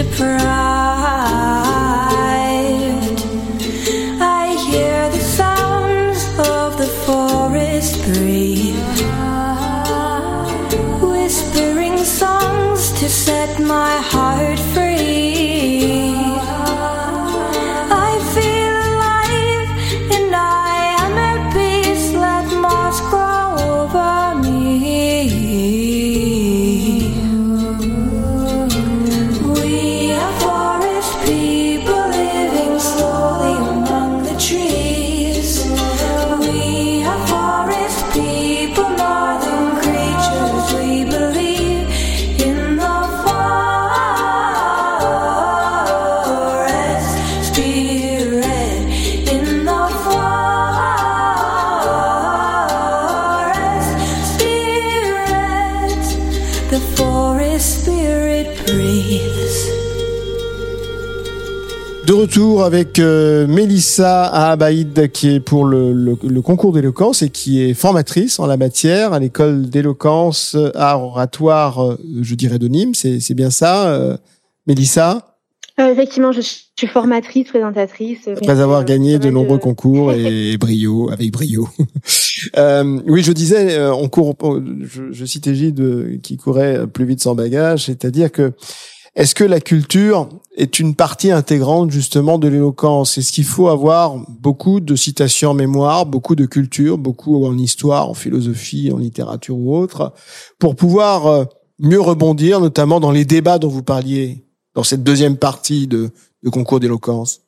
The 0.00 0.06
deprived 0.06 0.79
retour 62.40 62.64
avec 62.64 62.98
euh, 62.98 63.46
Mélissa 63.46 64.24
Abaïd 64.24 65.12
qui 65.12 65.34
est 65.34 65.40
pour 65.40 65.66
le, 65.66 65.92
le, 65.92 66.16
le 66.22 66.42
concours 66.42 66.72
d'éloquence 66.72 67.20
et 67.20 67.28
qui 67.28 67.62
est 67.62 67.74
formatrice 67.74 68.38
en 68.40 68.46
la 68.46 68.56
matière 68.56 69.12
à 69.12 69.18
l'école 69.18 69.68
d'éloquence 69.68 70.54
euh, 70.54 70.70
art 70.74 71.02
oratoire, 71.02 71.84
euh, 71.84 71.98
je 72.22 72.34
dirais 72.34 72.58
de 72.58 72.66
Nîmes. 72.66 72.94
C'est, 72.94 73.34
bien 73.34 73.50
ça, 73.50 73.90
euh, 73.90 74.16
Mélissa? 74.66 75.36
Euh, 75.78 75.92
effectivement, 75.92 76.32
je 76.32 76.40
suis 76.40 76.86
formatrice, 76.86 77.48
présentatrice. 77.48 78.26
Après 78.28 78.58
avoir 78.60 78.86
gagné 78.86 79.18
de 79.18 79.28
nombreux 79.28 79.58
concours 79.58 80.14
et, 80.14 80.52
et 80.52 80.56
brio, 80.58 81.10
avec 81.10 81.30
brio. 81.32 81.68
euh, 82.56 83.00
oui, 83.06 83.22
je 83.22 83.32
disais, 83.32 83.78
euh, 83.78 83.92
on 83.92 84.08
court, 84.08 84.34
je, 84.82 85.12
je 85.12 85.24
citais 85.26 85.52
euh, 85.78 86.16
qui 86.22 86.38
courait 86.38 86.86
plus 86.86 87.04
vite 87.04 87.22
sans 87.22 87.34
bagage, 87.34 87.84
c'est-à-dire 87.84 88.32
que 88.32 88.52
est-ce 89.16 89.34
que 89.34 89.44
la 89.44 89.60
culture 89.60 90.28
est 90.56 90.78
une 90.78 90.94
partie 90.94 91.32
intégrante 91.32 91.90
justement 91.90 92.38
de 92.38 92.46
l'éloquence? 92.46 93.18
Est-ce 93.18 93.32
qu'il 93.32 93.44
faut 93.44 93.68
avoir 93.68 94.16
beaucoup 94.28 94.78
de 94.78 94.94
citations 94.94 95.50
en 95.50 95.54
mémoire, 95.54 96.06
beaucoup 96.06 96.36
de 96.36 96.46
culture, 96.46 96.96
beaucoup 96.96 97.44
en 97.44 97.58
histoire, 97.58 98.08
en 98.08 98.14
philosophie, 98.14 98.90
en 98.92 98.98
littérature 98.98 99.56
ou 99.56 99.76
autre, 99.76 100.12
pour 100.58 100.76
pouvoir 100.76 101.26
euh, 101.26 101.44
mieux 101.80 102.00
rebondir, 102.00 102.60
notamment 102.60 103.00
dans 103.00 103.10
les 103.10 103.24
débats 103.24 103.58
dont 103.58 103.68
vous 103.68 103.82
parliez 103.82 104.44
dans 104.74 104.84
cette 104.84 105.02
deuxième 105.02 105.36
partie 105.36 105.88
de, 105.88 106.10
de 106.44 106.50
concours 106.50 106.78
d'éloquence? 106.78 107.40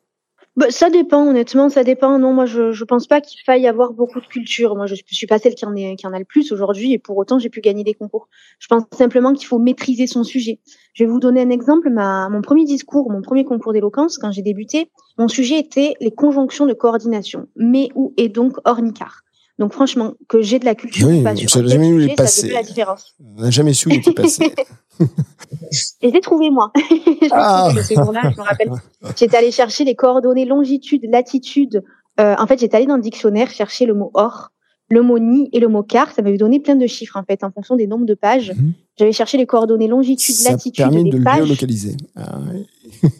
Bah, 0.54 0.66
ça 0.70 0.90
dépend, 0.90 1.26
honnêtement, 1.26 1.70
ça 1.70 1.82
dépend. 1.82 2.18
Non, 2.18 2.34
moi, 2.34 2.44
je, 2.44 2.72
je 2.72 2.84
pense 2.84 3.06
pas 3.06 3.22
qu'il 3.22 3.40
faille 3.42 3.66
avoir 3.66 3.94
beaucoup 3.94 4.20
de 4.20 4.26
culture. 4.26 4.76
Moi, 4.76 4.84
je, 4.86 4.94
je 4.94 5.14
suis 5.14 5.26
pas 5.26 5.38
celle 5.38 5.54
qui 5.54 5.64
en, 5.64 5.74
est, 5.74 5.96
qui 5.96 6.06
en 6.06 6.12
a 6.12 6.18
le 6.18 6.26
plus 6.26 6.52
aujourd'hui, 6.52 6.92
et 6.92 6.98
pour 6.98 7.16
autant, 7.16 7.38
j'ai 7.38 7.48
pu 7.48 7.62
gagner 7.62 7.84
des 7.84 7.94
concours. 7.94 8.28
Je 8.58 8.66
pense 8.68 8.82
simplement 8.92 9.32
qu'il 9.32 9.46
faut 9.46 9.58
maîtriser 9.58 10.06
son 10.06 10.24
sujet. 10.24 10.60
Je 10.92 11.04
vais 11.04 11.10
vous 11.10 11.20
donner 11.20 11.40
un 11.40 11.48
exemple. 11.48 11.88
Ma, 11.88 12.28
mon 12.28 12.42
premier 12.42 12.64
discours, 12.64 13.10
mon 13.10 13.22
premier 13.22 13.44
concours 13.44 13.72
d'éloquence, 13.72 14.18
quand 14.18 14.30
j'ai 14.30 14.42
débuté, 14.42 14.90
mon 15.16 15.28
sujet 15.28 15.58
était 15.58 15.94
les 16.00 16.10
conjonctions 16.10 16.66
de 16.66 16.74
coordination, 16.74 17.48
mais 17.56 17.88
où 17.94 18.12
et 18.18 18.28
donc 18.28 18.56
ornicar? 18.64 19.22
Donc, 19.62 19.72
franchement, 19.74 20.14
que 20.28 20.42
j'ai 20.42 20.58
de 20.58 20.64
la 20.64 20.74
culture 20.74 21.06
Oui, 21.06 21.20
ou 21.20 21.22
pas 21.22 21.36
sur 21.36 21.64
jamais 21.68 21.92
où 21.92 22.00
il 22.00 22.02
sujet, 22.02 22.12
est 22.14 22.16
ça 22.16 22.22
passé. 22.24 22.48
fait 22.48 22.54
la 22.54 22.62
différence. 22.64 23.14
On 23.38 23.42
n'a 23.42 23.50
jamais 23.50 23.72
su 23.74 23.86
où 23.88 23.92
il 23.92 23.98
était 23.98 24.12
passé. 24.12 24.52
Et 26.02 26.10
j'ai 26.12 26.20
trouvé 26.20 26.50
moi. 26.50 26.72
Je 26.76 27.20
l'ai 27.20 27.28
Ah. 27.30 27.66
trouvé 27.68 27.82
ce 27.84 27.94
jour-là, 27.94 28.22
je 28.34 28.40
me 28.40 28.44
rappelle. 28.44 28.70
J'étais 29.16 29.36
allée 29.36 29.52
chercher 29.52 29.84
les 29.84 29.94
coordonnées 29.94 30.46
longitude, 30.46 31.02
latitude. 31.08 31.84
Euh, 32.20 32.34
en 32.38 32.46
fait, 32.48 32.58
j'étais 32.58 32.76
allée 32.76 32.86
dans 32.86 32.96
le 32.96 33.02
dictionnaire 33.02 33.50
chercher 33.50 33.86
le 33.86 33.94
mot 33.94 34.10
or, 34.14 34.50
le 34.90 35.00
mot 35.02 35.20
ni 35.20 35.48
et 35.52 35.60
le 35.60 35.68
mot 35.68 35.84
quart. 35.84 36.10
Ça 36.12 36.22
m'avait 36.22 36.38
donné 36.38 36.58
plein 36.58 36.74
de 36.74 36.86
chiffres 36.88 37.16
en 37.16 37.22
fait 37.22 37.44
en 37.44 37.52
fonction 37.52 37.76
des 37.76 37.86
nombres 37.86 38.04
de 38.06 38.14
pages. 38.14 38.52
Mhm. 38.56 38.72
J'avais 38.98 39.12
cherché 39.12 39.38
les 39.38 39.46
coordonnées 39.46 39.86
longitude, 39.88 40.34
Ça 40.34 40.50
latitude 40.50 40.76
permet 40.84 41.04
des 41.04 41.10
de 41.10 41.18
le 41.18 41.24
pages. 41.24 41.36
géolocaliser. 41.36 41.96
Ah, 42.16 42.38
oui. 42.52 42.66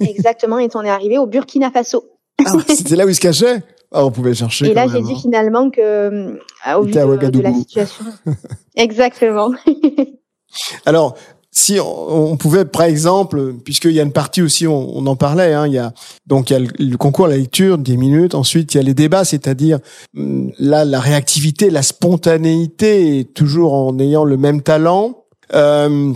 Exactement. 0.00 0.58
Et 0.58 0.68
on 0.74 0.82
est 0.82 0.90
arrivé 0.90 1.18
au 1.18 1.26
Burkina 1.26 1.70
Faso. 1.70 2.04
Ah, 2.44 2.52
C'était 2.68 2.96
là 2.96 3.06
où 3.06 3.08
il 3.08 3.14
se 3.14 3.20
cachait? 3.20 3.62
Ah, 3.92 4.04
On 4.04 4.10
pouvait 4.10 4.34
chercher. 4.34 4.70
et 4.70 4.74
là, 4.74 4.86
j'ai 4.88 5.02
dit 5.02 5.12
hein. 5.12 5.18
finalement 5.20 5.70
que, 5.70 5.80
euh, 5.80 6.38
au 6.76 6.82
vu 6.82 6.92
de, 6.92 7.30
de 7.30 7.40
la 7.40 7.54
situation. 7.54 8.04
Exactement. 8.76 9.52
Alors, 10.86 11.14
si 11.54 11.78
on, 11.78 12.36
pouvait, 12.38 12.64
par 12.64 12.82
exemple, 12.82 13.52
puisqu'il 13.64 13.92
y 13.92 14.00
a 14.00 14.02
une 14.02 14.12
partie 14.12 14.40
aussi, 14.40 14.66
on, 14.66 14.96
on 14.96 15.06
en 15.06 15.16
parlait, 15.16 15.52
hein, 15.52 15.66
il 15.66 15.74
y 15.74 15.78
a 15.78 15.92
donc 16.26 16.48
il 16.48 16.52
y 16.54 16.56
a 16.56 16.58
le, 16.60 16.68
le 16.78 16.96
concours 16.96 17.26
la 17.26 17.36
lecture, 17.36 17.76
10 17.76 17.98
minutes. 17.98 18.34
Ensuite, 18.34 18.72
il 18.72 18.78
y 18.78 18.80
a 18.80 18.82
les 18.82 18.94
débats, 18.94 19.26
c'est-à-dire 19.26 19.78
hum, 20.16 20.50
là 20.58 20.86
la 20.86 20.98
réactivité, 20.98 21.68
la 21.68 21.82
spontanéité, 21.82 23.28
toujours 23.34 23.74
en 23.74 23.98
ayant 23.98 24.24
le 24.24 24.38
même 24.38 24.62
talent. 24.62 25.24
Euh, 25.54 26.14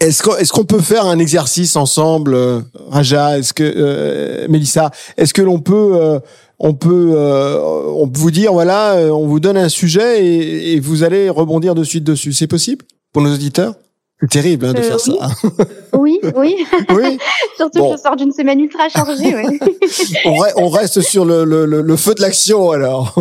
est-ce 0.00 0.22
qu'on 0.22 0.34
est-ce 0.36 0.52
qu'on 0.52 0.64
peut 0.64 0.80
faire 0.80 1.04
un 1.04 1.18
exercice 1.18 1.76
ensemble, 1.76 2.34
euh, 2.34 2.60
Raja? 2.88 3.38
Est-ce 3.38 3.52
que 3.52 3.64
euh, 3.64 4.46
Mélissa? 4.48 4.90
Est-ce 5.18 5.34
que 5.34 5.42
l'on 5.42 5.60
peut 5.60 5.92
euh, 5.94 6.20
on 6.62 6.74
peut 6.74 7.12
euh, 7.16 7.58
on 7.96 8.06
peut 8.08 8.20
vous 8.20 8.30
dire 8.30 8.52
voilà, 8.52 8.92
euh, 8.96 9.10
on 9.10 9.26
vous 9.26 9.40
donne 9.40 9.56
un 9.56 9.68
sujet 9.70 10.24
et, 10.24 10.74
et 10.74 10.80
vous 10.80 11.02
allez 11.02 11.28
rebondir 11.30 11.74
de 11.74 11.82
suite 11.82 12.04
dessus. 12.04 12.32
C'est 12.34 12.46
possible 12.46 12.84
pour 13.12 13.22
nos 13.22 13.32
auditeurs? 13.34 13.74
C'est 14.20 14.28
terrible 14.28 14.66
hein, 14.66 14.74
de 14.74 14.80
Euh, 14.80 14.82
faire 14.82 14.98
oui. 15.08 15.18
ça. 15.18 15.48
oui, 15.98 16.20
oui. 16.36 16.56
oui. 16.94 17.18
Surtout 17.56 17.78
Bon. 17.78 17.90
que 17.92 17.96
je 17.96 18.02
sors 18.02 18.16
d'une 18.16 18.32
semaine 18.32 18.60
ultra 18.60 18.88
chargée. 18.90 19.34
Ouais. 19.34 19.58
On, 20.26 20.32
re- 20.32 20.52
on 20.56 20.68
reste 20.68 21.00
sur 21.00 21.24
le, 21.24 21.44
le, 21.44 21.64
le, 21.64 21.80
le 21.80 21.96
feu 21.96 22.14
de 22.14 22.20
l'action 22.20 22.70
alors. 22.70 23.14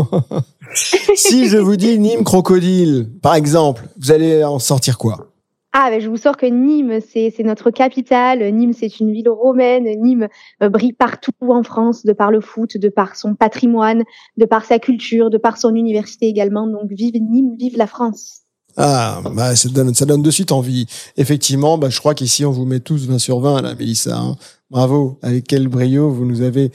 si 1.16 1.48
je 1.48 1.58
vous 1.58 1.78
dis 1.78 1.98
Nîmes 1.98 2.24
crocodile, 2.26 3.08
par 3.22 3.36
exemple, 3.36 3.84
vous 4.00 4.12
allez 4.12 4.44
en 4.44 4.60
sortir 4.60 4.98
quoi? 4.98 5.29
Ah, 5.72 5.90
ben, 5.92 6.02
je 6.02 6.10
vous 6.10 6.18
sors 6.18 6.36
que 6.36 6.48
Nîmes, 6.48 7.00
c'est 7.00 7.32
notre 7.44 7.70
capitale. 7.70 8.40
Nîmes, 8.52 8.74
c'est 8.74 9.00
une 9.00 9.14
ville 9.14 9.30
romaine. 9.30 9.84
Nîmes 10.02 10.28
euh, 10.64 10.70
brille 10.70 10.94
partout 10.94 11.32
en 11.42 11.62
France, 11.62 12.04
de 12.06 12.14
par 12.14 12.32
le 12.32 12.42
foot, 12.42 12.78
de 12.78 12.90
par 12.90 13.16
son 13.16 13.36
patrimoine, 13.36 14.04
de 14.38 14.46
par 14.46 14.66
sa 14.66 14.80
culture, 14.80 15.30
de 15.30 15.38
par 15.38 15.58
son 15.58 15.76
université 15.76 16.28
également. 16.28 16.66
Donc, 16.66 16.90
vive 16.90 17.14
Nîmes, 17.22 17.56
vive 17.56 17.78
la 17.78 17.86
France. 17.86 18.42
Ah, 18.78 19.22
bah, 19.36 19.56
ça 19.56 19.70
donne, 19.70 19.94
ça 19.94 20.06
donne 20.06 20.24
de 20.24 20.32
suite 20.32 20.52
envie. 20.52 20.88
Effectivement, 21.18 21.78
bah, 21.78 21.90
je 21.90 22.00
crois 22.00 22.16
qu'ici, 22.16 22.46
on 22.46 22.52
vous 22.52 22.66
met 22.66 22.80
tous 22.80 23.06
20 23.08 23.20
sur 23.20 23.40
20, 23.40 23.62
là, 23.62 23.76
Mélissa. 23.76 24.18
hein. 24.18 24.38
Bravo. 24.72 25.18
Avec 25.24 25.46
quel 25.48 25.68
brio 25.68 26.12
vous 26.12 26.26
nous 26.26 26.42
avez, 26.42 26.72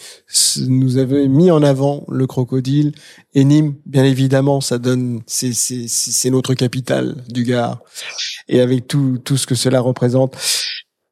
nous 0.67 0.99
avez 0.99 1.29
mis 1.29 1.51
en 1.51 1.63
avant 1.63 2.05
le 2.09 2.27
crocodile. 2.27 2.93
Et 3.35 3.45
Nîmes, 3.45 3.75
bien 3.87 4.05
évidemment, 4.05 4.61
ça 4.61 4.79
donne, 4.79 5.21
c'est, 5.27 5.53
c'est 5.53 5.87
c'est 5.89 6.31
notre 6.31 6.55
capitale 6.55 7.17
du 7.29 7.45
Gard. 7.45 7.81
Et 8.49 8.61
avec 8.61 8.87
tout, 8.87 9.19
tout 9.25 9.37
ce 9.37 9.47
que 9.47 9.55
cela 9.55 9.81
représente. 9.81 10.37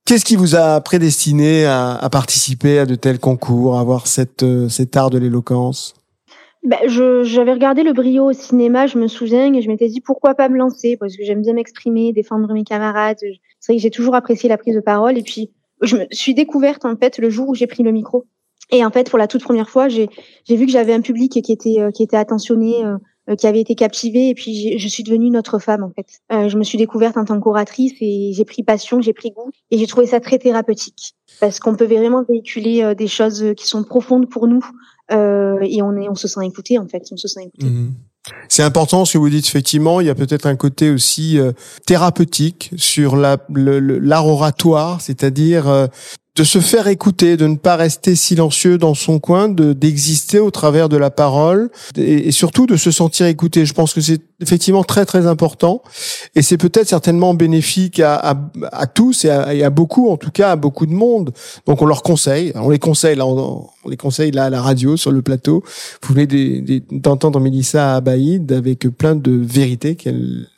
Qu'est-ce 0.05 0.25
qui 0.25 0.37
vous 0.37 0.57
a 0.57 0.81
prédestiné 0.81 1.65
à, 1.65 1.95
à 1.95 2.11
participer 2.11 2.81
à 2.81 2.87
de 2.87 2.95
tels 2.95 3.19
concours, 3.19 3.77
à 3.77 3.81
avoir 3.81 4.07
cette, 4.07 4.43
euh, 4.43 4.69
cet 4.69 4.97
art 4.97 5.11
de 5.11 5.19
l'éloquence? 5.19 5.95
Ben, 6.65 6.79
j'avais 6.87 7.53
regardé 7.53 7.83
le 7.83 7.93
brio 7.93 8.31
au 8.31 8.33
cinéma, 8.33 8.87
je 8.87 8.97
me 8.97 9.09
souviens, 9.09 9.53
et 9.53 9.63
je 9.63 9.69
m'étais 9.69 9.89
dit 9.89 10.01
pourquoi 10.01 10.35
pas 10.35 10.49
me 10.49 10.57
lancer, 10.57 10.97
parce 10.97 11.17
que 11.17 11.25
j'aime 11.25 11.43
bien 11.43 11.55
m'exprimer, 11.55 12.13
défendre 12.13 12.53
mes 12.53 12.63
camarades. 12.63 13.17
C'est 13.59 13.73
vrai 13.73 13.77
que 13.77 13.83
j'ai 13.83 13.91
toujours 13.91 14.15
apprécié 14.15 14.49
la 14.49 14.59
prise 14.59 14.77
de 14.77 14.81
parole, 14.81 15.19
et 15.19 15.23
puis 15.23 15.51
je 15.81 15.97
me 15.97 16.07
suis 16.13 16.35
découverte 16.35 16.85
en 16.85 16.97
fait 16.97 17.19
le 17.19 17.31
jour 17.31 17.49
où 17.49 17.55
j'ai 17.55 17.67
pris 17.67 17.83
le 17.83 17.91
micro. 17.91 18.27
Et 18.71 18.85
en 18.85 18.91
fait, 18.91 19.11
pour 19.11 19.19
la 19.19 19.27
toute 19.27 19.43
première 19.43 19.69
fois, 19.69 19.89
j'ai 19.89 20.09
vu 20.49 20.67
que 20.67 20.73
j'avais 20.73 20.95
un 20.95 21.01
public 21.01 21.33
qui 21.43 21.53
était 21.53 21.81
euh, 21.81 21.91
qui 21.91 22.05
était 22.05 22.17
attentionné, 22.17 22.85
euh, 22.85 22.97
qui 23.39 23.47
avait 23.47 23.61
été 23.61 23.75
captivé, 23.75 24.29
et 24.29 24.35
puis 24.35 24.79
je 24.79 24.89
suis 24.89 25.03
devenue 25.03 25.27
une 25.27 25.37
autre 25.37 25.59
femme 25.59 25.83
en 25.83 25.91
fait. 25.91 26.07
Euh, 26.33 26.49
je 26.49 26.57
me 26.57 26.65
suis 26.65 26.79
découverte 26.79 27.17
en 27.17 27.25
tant 27.25 27.39
qu'oratrice 27.41 27.93
et 28.01 28.33
j'ai 28.35 28.45
pris 28.45 28.63
passion, 28.63 29.01
j'ai 29.01 29.13
pris 29.13 29.31
goût, 29.31 29.51
et 29.71 29.79
j'ai 29.79 29.87
trouvé 29.87 30.07
ça 30.07 30.21
très 30.21 30.39
thérapeutique, 30.39 31.15
parce 31.41 31.61
qu'on 31.61 31.77
peut 31.77 31.87
vraiment 31.87 32.25
véhiculer 32.29 32.83
euh, 32.83 32.95
des 32.95 33.07
choses 33.07 33.45
qui 33.57 33.67
sont 33.67 33.85
profondes 33.85 34.29
pour 34.29 34.49
nous, 34.49 34.65
euh, 35.13 35.59
et 35.63 35.83
on 35.83 35.97
est 35.97 36.09
on 36.09 36.15
se 36.15 36.29
sent 36.29 36.45
écouté 36.45 36.79
en 36.79 36.87
fait, 36.87 37.03
on 37.13 37.17
se 37.17 37.29
sent 37.29 37.45
écouté. 37.45 37.67
Mhm. 37.67 37.95
C'est 38.49 38.63
important 38.63 39.05
ce 39.05 39.15
que 39.15 39.19
vous 39.19 39.31
dites 39.31 39.47
effectivement. 39.47 40.01
Il 40.01 40.07
y 40.07 40.11
a 40.11 40.15
peut-être 40.15 40.47
un 40.47 40.55
côté 40.55 40.91
aussi 40.91 41.39
euh, 41.39 41.53
thérapeutique 41.87 42.71
sur 42.77 43.17
l'art 43.17 44.27
oratoire, 44.27 45.01
c'est-à-dire 45.01 45.69
euh, 45.69 45.87
de 46.35 46.45
se 46.45 46.61
faire 46.61 46.87
écouter, 46.87 47.37
de 47.37 47.47
ne 47.47 47.57
pas 47.57 47.77
rester 47.77 48.17
silencieux 48.17 48.79
dans 48.79 48.95
son 48.95 49.19
coin, 49.19 49.51
de 49.51 49.75
d'exister 49.75 50.39
au 50.39 50.51
travers 50.51 50.89
de 50.89 50.97
la 50.97 51.11
parole 51.11 51.71
et, 51.97 52.31
surtout 52.31 52.67
de 52.67 52.77
se 52.77 52.91
sentir 52.91 53.27
écouté. 53.27 53.67
Je 53.67 53.75
pense 53.75 53.93
que 53.93 54.01
c'est 54.01 54.23
effectivement 54.41 54.83
très 54.83 55.05
très 55.05 55.27
important 55.27 55.83
et 56.35 56.41
c'est 56.41 56.57
peut-être 56.57 56.89
certainement 56.89 57.35
bénéfique 57.35 58.01
à, 58.01 58.35
à, 58.73 58.87
tous 58.87 59.27
et 59.27 59.31
à, 59.31 59.53
et 59.53 59.63
à, 59.63 59.69
beaucoup, 59.69 60.09
en 60.09 60.17
tout 60.17 60.31
cas 60.31 60.53
à 60.53 60.57
beaucoup 60.57 60.87
de 60.87 60.93
monde. 60.93 61.33
Donc 61.67 61.83
on 61.83 61.87
leur 61.87 62.03
conseille, 62.03 62.53
on 62.55 62.71
les 62.71 62.79
conseille 62.79 63.17
là, 63.17 63.27
on, 63.27 63.69
les 63.87 63.99
conseille 63.99 64.31
là 64.31 64.45
à 64.45 64.51
la 64.51 64.63
radio 64.63 64.97
sur 64.97 65.13
le 65.13 65.21
plateau. 65.21 65.63
Vous 66.03 66.15
venez 66.15 66.83
d'entendre 66.91 67.41
Mélissa 67.41 67.95
Abaïd 67.95 68.51
avec 68.53 68.89
plein 68.89 69.17
de 69.17 69.33
vérités 69.33 69.97
qu'elle 69.97 70.49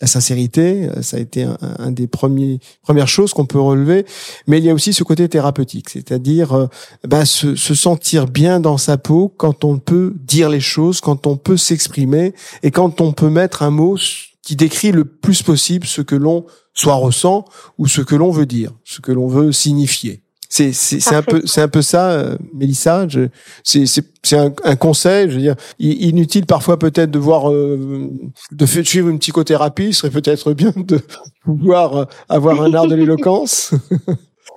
la 0.00 0.06
sincérité, 0.06 0.88
euh, 0.88 1.02
ça 1.02 1.16
a 1.16 1.20
été 1.20 1.46
un, 1.78 1.90
des 1.90 2.06
premiers 2.06 2.60
premières 2.82 3.08
choses 3.08 3.32
qu'on 3.32 3.46
peut 3.46 3.60
relever. 3.60 4.06
Mais 4.46 4.58
il 4.58 4.64
y 4.64 4.70
a 4.70 4.74
aussi 4.74 4.92
ce 4.92 5.04
côté 5.04 5.28
thérapeutique, 5.28 5.90
c'est-à-dire 5.90 6.52
euh, 6.52 6.66
bah, 7.06 7.24
se, 7.24 7.56
se, 7.56 7.74
sentir 7.74 8.26
bien 8.26 8.60
dans 8.60 8.78
sa 8.78 8.98
peau 8.98 9.32
quand 9.36 9.64
on 9.64 9.78
peut 9.78 10.14
dire 10.24 10.48
les 10.48 10.60
choses, 10.60 11.00
quand 11.00 11.26
on 11.26 11.36
peut 11.36 11.56
s'exprimer 11.56 12.34
et 12.62 12.70
quand 12.70 13.00
on 13.00 13.12
peut 13.12 13.30
mettre 13.30 13.62
un 13.62 13.70
mot 13.70 13.96
qui 14.42 14.56
décrit 14.56 14.92
le 14.92 15.04
plus 15.04 15.42
possible 15.42 15.86
ce 15.86 16.02
que 16.02 16.14
l'on 16.14 16.46
soit 16.72 16.94
ressent 16.94 17.44
ou 17.78 17.86
ce 17.88 18.00
que 18.00 18.14
l'on 18.14 18.30
veut 18.30 18.46
dire, 18.46 18.72
ce 18.84 19.00
que 19.00 19.10
l'on 19.10 19.26
veut 19.26 19.50
signifier. 19.50 20.22
C'est 20.48 20.72
c'est 20.72 21.14
un 21.14 21.22
peu 21.22 21.42
c'est 21.44 21.60
un 21.60 21.68
peu 21.68 21.82
ça, 21.82 22.10
euh, 22.10 22.36
Mélissa. 22.54 23.06
C'est 23.64 23.84
c'est 23.86 24.36
un, 24.36 24.52
un, 24.64 24.76
conseil. 24.76 25.28
Je 25.30 25.34
veux 25.36 25.40
dire, 25.40 25.56
inutile 25.78 26.46
parfois 26.46 26.78
peut-être 26.78 27.10
de 27.10 27.18
voir 27.18 27.50
euh, 27.50 28.10
de 28.52 28.66
suivre 28.66 29.08
une 29.08 29.18
psychothérapie. 29.18 29.92
Ce 29.92 30.00
serait 30.00 30.10
peut-être 30.10 30.52
bien 30.52 30.72
de 30.76 31.00
pouvoir 31.44 31.96
euh, 31.96 32.04
avoir 32.28 32.62
un 32.62 32.72
art 32.74 32.86
de 32.86 32.94
l'éloquence. 32.94 33.72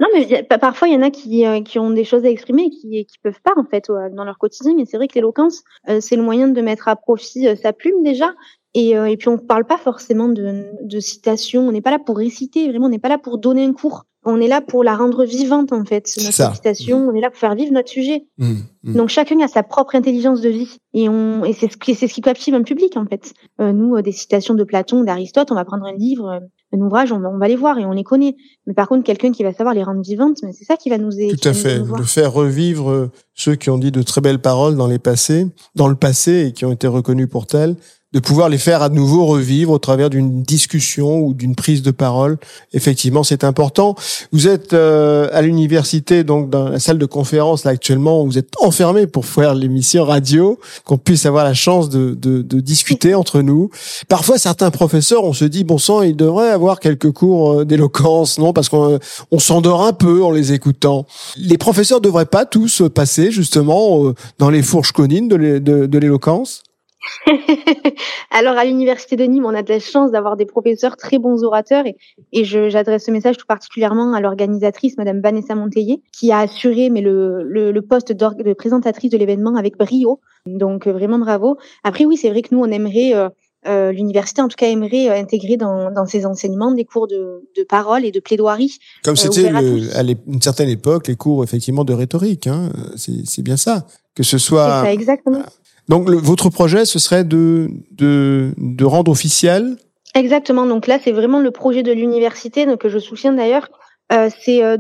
Non, 0.02 0.08
mais 0.14 0.44
parfois 0.62 0.88
il 0.88 0.94
y 0.94 0.96
en 0.96 1.02
a 1.02 1.10
qui, 1.10 1.44
qui 1.66 1.78
ont 1.78 1.90
des 1.90 2.06
choses 2.06 2.24
à 2.24 2.30
exprimer 2.30 2.68
et 2.68 2.70
qui 2.70 3.06
qui 3.06 3.18
peuvent 3.22 3.42
pas 3.44 3.52
en 3.58 3.66
fait 3.66 3.92
dans 4.16 4.24
leur 4.24 4.38
quotidien. 4.38 4.74
Mais 4.78 4.86
c'est 4.86 4.96
vrai 4.96 5.10
que 5.10 5.16
l'éloquence, 5.16 5.64
c'est 6.00 6.16
le 6.16 6.22
moyen 6.22 6.48
de 6.48 6.62
mettre 6.62 6.88
à 6.88 6.96
profit 6.96 7.48
sa 7.62 7.74
plume 7.74 8.02
déjà. 8.02 8.34
Et, 8.74 8.92
et 8.92 9.18
puis 9.18 9.28
on 9.28 9.34
ne 9.34 9.38
parle 9.46 9.66
pas 9.66 9.78
forcément 9.78 10.30
de, 10.30 10.68
de 10.84 11.00
citations. 11.02 11.68
On 11.68 11.74
n'est 11.74 11.82
pas 11.82 11.92
là 11.92 12.00
pour 12.00 12.16
réciter. 12.16 12.70
Vraiment, 12.70 12.86
on 12.86 12.90
n'est 12.90 13.00
pas 13.00 13.10
là 13.10 13.18
pour 13.18 13.40
donner 13.40 13.66
un 13.66 13.74
cours 13.74 14.06
on 14.30 14.40
est 14.40 14.48
là 14.48 14.62
pour 14.62 14.84
la 14.84 14.96
rendre 14.96 15.26
vivante 15.26 15.74
en 15.74 15.84
fait, 15.86 16.10
notre 16.18 16.56
citation. 16.56 17.10
On 17.10 17.14
est 17.14 17.22
là 17.22 17.30
pour 17.30 17.40
faire 17.40 17.56
vivre 17.56 17.72
notre 17.72 17.90
sujet. 17.90 18.26
Mmh, 18.38 18.54
mmh. 18.84 18.94
Donc 18.94 19.10
chacun 19.10 19.40
a 19.42 19.48
sa 19.48 19.64
propre 19.64 19.96
intelligence 19.96 20.42
de 20.42 20.50
vie 20.50 20.78
et 20.94 21.10
on 21.10 21.44
et 21.44 21.54
c'est 21.54 21.72
ce 21.72 21.78
qui 21.78 21.96
c'est 21.96 22.08
ce 22.08 22.14
qui 22.14 22.22
captive 22.22 22.54
un 22.54 22.64
public 22.64 22.98
en 22.98 23.06
fait. 23.06 23.34
Euh, 23.60 23.72
nous, 23.72 23.96
euh, 23.96 24.02
des 24.02 24.12
citations 24.12 24.54
de 24.54 24.64
Platon, 24.64 25.04
d'Aristote, 25.04 25.52
on 25.52 25.56
va 25.56 25.66
prendre 25.66 25.86
un 25.86 25.94
livre, 25.94 26.30
euh, 26.30 26.40
un 26.78 26.82
ouvrage, 26.82 27.12
on 27.12 27.20
va, 27.20 27.30
on 27.30 27.38
va 27.38 27.48
les 27.48 27.56
voir 27.56 27.78
et 27.80 27.86
on 27.86 27.92
les 27.92 28.04
connaît. 28.04 28.36
Mais 28.68 28.74
par 28.74 28.88
contre, 28.88 29.04
quelqu'un 29.04 29.32
qui 29.32 29.44
va 29.44 29.54
savoir 29.54 29.74
les 29.74 29.84
rendre 29.84 30.02
vivantes, 30.02 30.38
c'est 30.38 30.66
ça 30.66 30.78
qui 30.78 30.90
va 30.90 30.98
nous 30.98 31.12
aider. 31.14 31.36
Tout 31.36 31.48
à 31.48 31.54
fait, 31.54 31.80
de 31.80 32.04
faire 32.04 32.32
revivre 32.32 33.10
ceux 33.34 33.56
qui 33.56 33.70
ont 33.70 33.78
dit 33.78 33.92
de 33.92 34.02
très 34.02 34.22
belles 34.22 34.42
paroles 34.42 34.76
dans 34.76 34.88
les 34.88 35.00
passés, 35.00 35.48
dans 35.76 35.88
le 35.88 35.96
passé 35.96 36.48
et 36.48 36.54
qui 36.54 36.66
ont 36.66 36.72
été 36.72 36.88
reconnus 36.88 37.28
pour 37.30 37.48
tels 37.48 37.76
de 38.12 38.20
pouvoir 38.20 38.50
les 38.50 38.58
faire 38.58 38.82
à 38.82 38.90
nouveau 38.90 39.26
revivre 39.26 39.72
au 39.72 39.78
travers 39.78 40.10
d'une 40.10 40.42
discussion 40.42 41.20
ou 41.20 41.36
d'une 41.36 41.56
prise 41.56 41.84
de 41.84 41.92
parole. 41.92 42.38
Effectivement, 42.74 43.24
c'est 43.24 43.44
important. 43.44 43.96
Vous 44.32 44.48
êtes 44.48 44.74
euh, 44.74 45.30
à 45.32 45.44
l'université, 45.44 46.24
donc 46.24 46.50
dans 46.50 46.70
la 46.70 46.80
salle 46.80 46.98
de 46.98 47.06
conférence 47.06 47.66
là 47.66 47.72
actuellement, 47.72 48.26
vous 48.26 48.40
êtes 48.40 48.50
enfermé 48.62 49.06
pour 49.06 49.28
faire 49.28 49.54
l'émission 49.54 50.06
radio, 50.06 50.60
qu'on 50.86 50.98
puisse 50.98 51.28
avoir 51.28 51.44
la 51.44 51.54
chance 51.54 51.90
de, 51.90 52.16
de, 52.20 52.42
de, 52.42 52.60
discuter 52.60 53.14
entre 53.14 53.42
nous. 53.42 53.70
Parfois, 54.08 54.40
certains 54.40 54.72
professeurs, 54.72 55.24
on 55.24 55.34
se 55.34 55.46
dit 55.46 55.64
bon 55.64 55.78
sang, 55.78 56.02
ils 56.02 56.16
devraient 56.16 56.50
avoir 56.50 56.80
quelques 56.80 57.12
cours 57.12 57.60
euh, 57.60 57.66
d'éloquence, 57.66 58.40
non 58.40 58.54
Parce 58.54 58.70
qu'on 58.70 59.00
on 59.30 59.40
s'endort 59.40 59.84
un 59.84 59.94
peu 59.94 60.24
en 60.24 60.32
les 60.32 60.52
écoutant. 60.54 61.06
Les 61.38 61.60
professeurs 61.60 62.02
devraient 62.02 62.26
pas 62.26 62.46
tous 62.46 62.82
passer 62.94 63.30
justement 63.32 64.04
euh, 64.04 64.16
dans 64.40 64.50
les 64.50 64.64
fourches 64.64 64.94
conines 64.94 65.28
de 65.28 65.98
l'éloquence? 66.00 66.64
Alors 68.32 68.58
à 68.58 68.66
l'université 68.66 69.16
de 69.16 69.24
Nîmes, 69.24 69.46
on 69.46 69.54
a 69.54 69.64
de 69.64 69.70
la 69.70 69.80
chance 69.80 70.12
d'avoir 70.12 70.38
des 70.38 70.46
professeurs 70.46 70.98
très 70.98 71.18
bons 71.18 71.44
orateurs 71.44 71.86
et, 71.86 71.98
et 72.32 72.44
j'adresse 72.44 73.06
ce 73.06 73.12
message 73.12 73.38
tout 73.38 73.46
particulièrement 73.46 74.14
à 74.14 74.22
l'organisatrice, 74.22 74.98
Madame 74.98 75.22
Vanessa 75.22 75.56
Monteillé, 75.56 76.02
qui 76.12 76.32
a 76.32 76.40
assuré 76.40 76.90
mais 76.90 77.02
le, 77.02 77.44
le, 77.44 77.72
le 77.72 77.82
poste 77.82 78.12
de 78.12 78.54
présentatrice 78.54 79.12
de 79.12 79.18
l'événement 79.18 79.56
avec 79.56 79.78
brio. 79.78 80.20
Donc 80.46 80.88
euh, 80.88 80.94
vraiment 80.94 81.20
bravo. 81.20 81.58
Après 81.84 82.06
oui, 82.06 82.18
c'est 82.18 82.30
vrai 82.30 82.42
que 82.42 82.50
nous 82.52 82.62
on 82.62 82.72
aimerait 82.72 83.14
euh, 83.14 83.30
euh, 83.68 83.92
l'université 83.92 84.42
en 84.42 84.48
tout 84.48 84.56
cas 84.56 84.68
aimerait 84.68 85.10
intégrer 85.10 85.58
dans, 85.58 85.92
dans, 85.92 86.06
ses 86.06 86.26
enseignements 86.26 86.72
des 86.72 86.86
cours 86.86 87.08
de, 87.08 87.44
de 87.58 87.64
parole 87.64 88.06
et 88.06 88.12
de 88.12 88.20
plaidoirie. 88.20 88.78
Comme 89.04 89.18
c'était 89.18 89.48
à, 89.50 89.62
une 89.62 90.42
certaine 90.42 90.70
époque 90.70 91.08
les 91.08 91.16
cours 91.16 91.44
effectivement 91.44 91.84
de 91.84 91.94
rhétorique, 91.94 92.48
hein, 92.48 92.70
c'est 92.96 93.42
bien 93.42 93.58
ça. 93.58 93.86
Que 94.16 94.24
ce 94.24 94.38
soit. 94.38 94.84
Ça, 94.84 94.92
exactement. 94.92 95.44
Donc 95.90 96.08
votre 96.08 96.50
projet, 96.50 96.86
ce 96.86 97.00
serait 97.00 97.24
de, 97.24 97.70
de, 97.92 98.86
rendre 98.86 99.12
officiel 99.12 99.76
Exactement. 100.16 100.68
Donc 100.68 100.86
là, 100.86 101.00
c'est 101.04 101.12
vraiment 101.12 101.40
le 101.40 101.50
projet 101.52 101.82
de 101.82 101.92
l'université 101.92 102.66
que 102.78 102.90
je 102.90 103.00
soutiens 103.00 103.34
d'ailleurs. 103.34 103.70
Euh, 104.12 104.30
c'est 104.40 104.64
euh, 104.64 104.78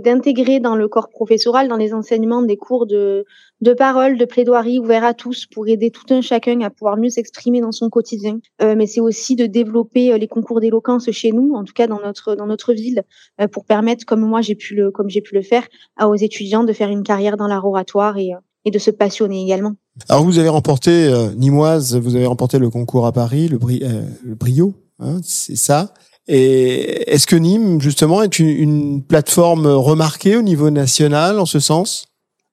d'intégrer 0.00 0.58
dans 0.58 0.74
le 0.74 0.88
corps 0.88 1.08
professoral, 1.08 1.68
dans 1.68 1.76
les 1.76 1.94
enseignements, 1.94 2.42
des 2.42 2.56
cours 2.56 2.86
de, 2.86 3.24
de 3.60 3.74
parole, 3.74 4.18
de 4.18 4.24
plaidoirie 4.24 4.80
ouverts 4.80 5.04
à 5.04 5.14
tous 5.14 5.46
pour 5.46 5.68
aider 5.68 5.92
tout 5.92 6.12
un 6.12 6.20
chacun 6.20 6.60
à 6.62 6.70
pouvoir 6.70 6.96
mieux 6.96 7.10
s'exprimer 7.10 7.60
dans 7.60 7.70
son 7.70 7.90
quotidien. 7.90 8.40
Euh, 8.60 8.74
mais 8.76 8.86
c'est 8.86 9.00
aussi 9.00 9.36
de 9.36 9.46
développer 9.46 10.18
les 10.18 10.26
concours 10.26 10.60
d'éloquence 10.60 11.08
chez 11.12 11.30
nous, 11.30 11.54
en 11.54 11.62
tout 11.62 11.74
cas 11.74 11.86
dans 11.86 12.00
notre 12.00 12.34
dans 12.34 12.46
notre 12.46 12.72
ville, 12.72 13.04
pour 13.52 13.64
permettre, 13.64 14.04
comme 14.04 14.20
moi 14.20 14.40
j'ai 14.40 14.56
pu 14.56 14.74
le 14.74 14.92
pu 14.92 15.34
le 15.34 15.42
faire, 15.42 15.66
aux 16.04 16.16
étudiants 16.16 16.64
de 16.64 16.72
faire 16.72 16.88
une 16.88 17.04
carrière 17.04 17.36
dans 17.36 17.46
l'art 17.46 17.64
oratoire 17.64 18.18
et 18.18 18.32
et 18.64 18.70
de 18.70 18.78
se 18.78 18.90
passionner 18.90 19.42
également. 19.42 19.74
Alors 20.08 20.24
vous 20.24 20.38
avez 20.38 20.48
remporté 20.48 20.90
euh, 20.90 21.28
vous 21.36 22.16
avez 22.16 22.26
remporté 22.26 22.58
le 22.58 22.70
concours 22.70 23.06
à 23.06 23.12
Paris, 23.12 23.48
le, 23.48 23.58
euh, 23.82 24.02
Brio, 24.24 24.74
hein, 24.98 25.20
c'est 25.22 25.56
ça. 25.56 25.92
Et 26.28 27.12
est-ce 27.12 27.26
que 27.26 27.36
Nîmes 27.36 27.80
justement 27.80 28.22
est 28.22 28.38
une, 28.38 29.02
plateforme 29.02 29.66
remarquée 29.66 30.36
au 30.36 30.42
niveau 30.42 30.70
national 30.70 31.38
en 31.38 31.46
ce 31.46 31.60
sens? 31.60 32.06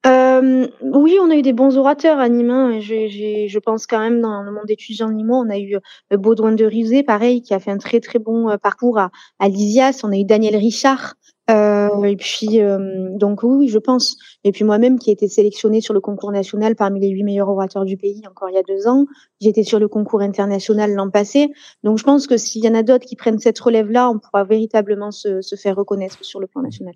Euh, 0.06 0.66
oui, 0.80 1.18
on 1.22 1.30
a 1.30 1.34
eu 1.34 1.42
des 1.42 1.52
bons 1.52 1.76
orateurs 1.76 2.18
à 2.18 2.28
Nîmes. 2.28 2.50
Hein. 2.50 2.80
je 2.80 3.58
pense 3.58 3.86
quand 3.86 4.00
même 4.00 4.20
dans 4.20 4.42
le 4.42 4.50
monde 4.50 4.70
étudiant 4.70 5.10
nîmois, 5.10 5.38
on 5.38 5.50
a 5.50 5.58
eu 5.58 5.76
euh, 6.12 6.16
Baudouin 6.16 6.52
de 6.52 6.64
Rizet, 6.64 7.02
pareil, 7.02 7.42
qui 7.42 7.54
a 7.54 7.60
fait 7.60 7.70
un 7.70 7.78
très 7.78 8.00
très 8.00 8.18
bon 8.18 8.56
parcours 8.62 8.98
à, 8.98 9.10
à 9.38 9.48
Lisias. 9.48 10.00
On 10.02 10.12
a 10.12 10.16
eu 10.16 10.24
Daniel 10.24 10.56
Richard, 10.56 11.14
euh, 11.50 12.02
et 12.04 12.16
puis, 12.16 12.60
euh, 12.60 13.08
donc 13.16 13.42
oui, 13.42 13.68
je 13.68 13.78
pense. 13.78 14.16
Et 14.44 14.52
puis 14.52 14.64
moi-même, 14.64 14.98
qui 14.98 15.10
ai 15.10 15.12
été 15.12 15.28
sélectionnée 15.28 15.80
sur 15.80 15.94
le 15.94 16.00
concours 16.00 16.32
national 16.32 16.76
parmi 16.76 17.00
les 17.00 17.08
huit 17.08 17.24
meilleurs 17.24 17.48
orateurs 17.48 17.84
du 17.84 17.96
pays 17.96 18.22
encore 18.28 18.48
il 18.50 18.54
y 18.54 18.58
a 18.58 18.62
deux 18.62 18.86
ans, 18.86 19.06
j'étais 19.40 19.64
sur 19.64 19.78
le 19.78 19.88
concours 19.88 20.20
international 20.20 20.94
l'an 20.94 21.10
passé. 21.10 21.48
Donc 21.82 21.98
je 21.98 22.04
pense 22.04 22.26
que 22.26 22.36
s'il 22.36 22.64
y 22.64 22.68
en 22.68 22.74
a 22.74 22.82
d'autres 22.82 23.06
qui 23.06 23.16
prennent 23.16 23.38
cette 23.38 23.58
relève-là, 23.58 24.10
on 24.10 24.18
pourra 24.18 24.44
véritablement 24.44 25.10
se, 25.10 25.40
faire 25.60 25.76
reconnaître 25.76 26.18
sur 26.22 26.40
le 26.40 26.46
plan 26.46 26.62
national. 26.62 26.94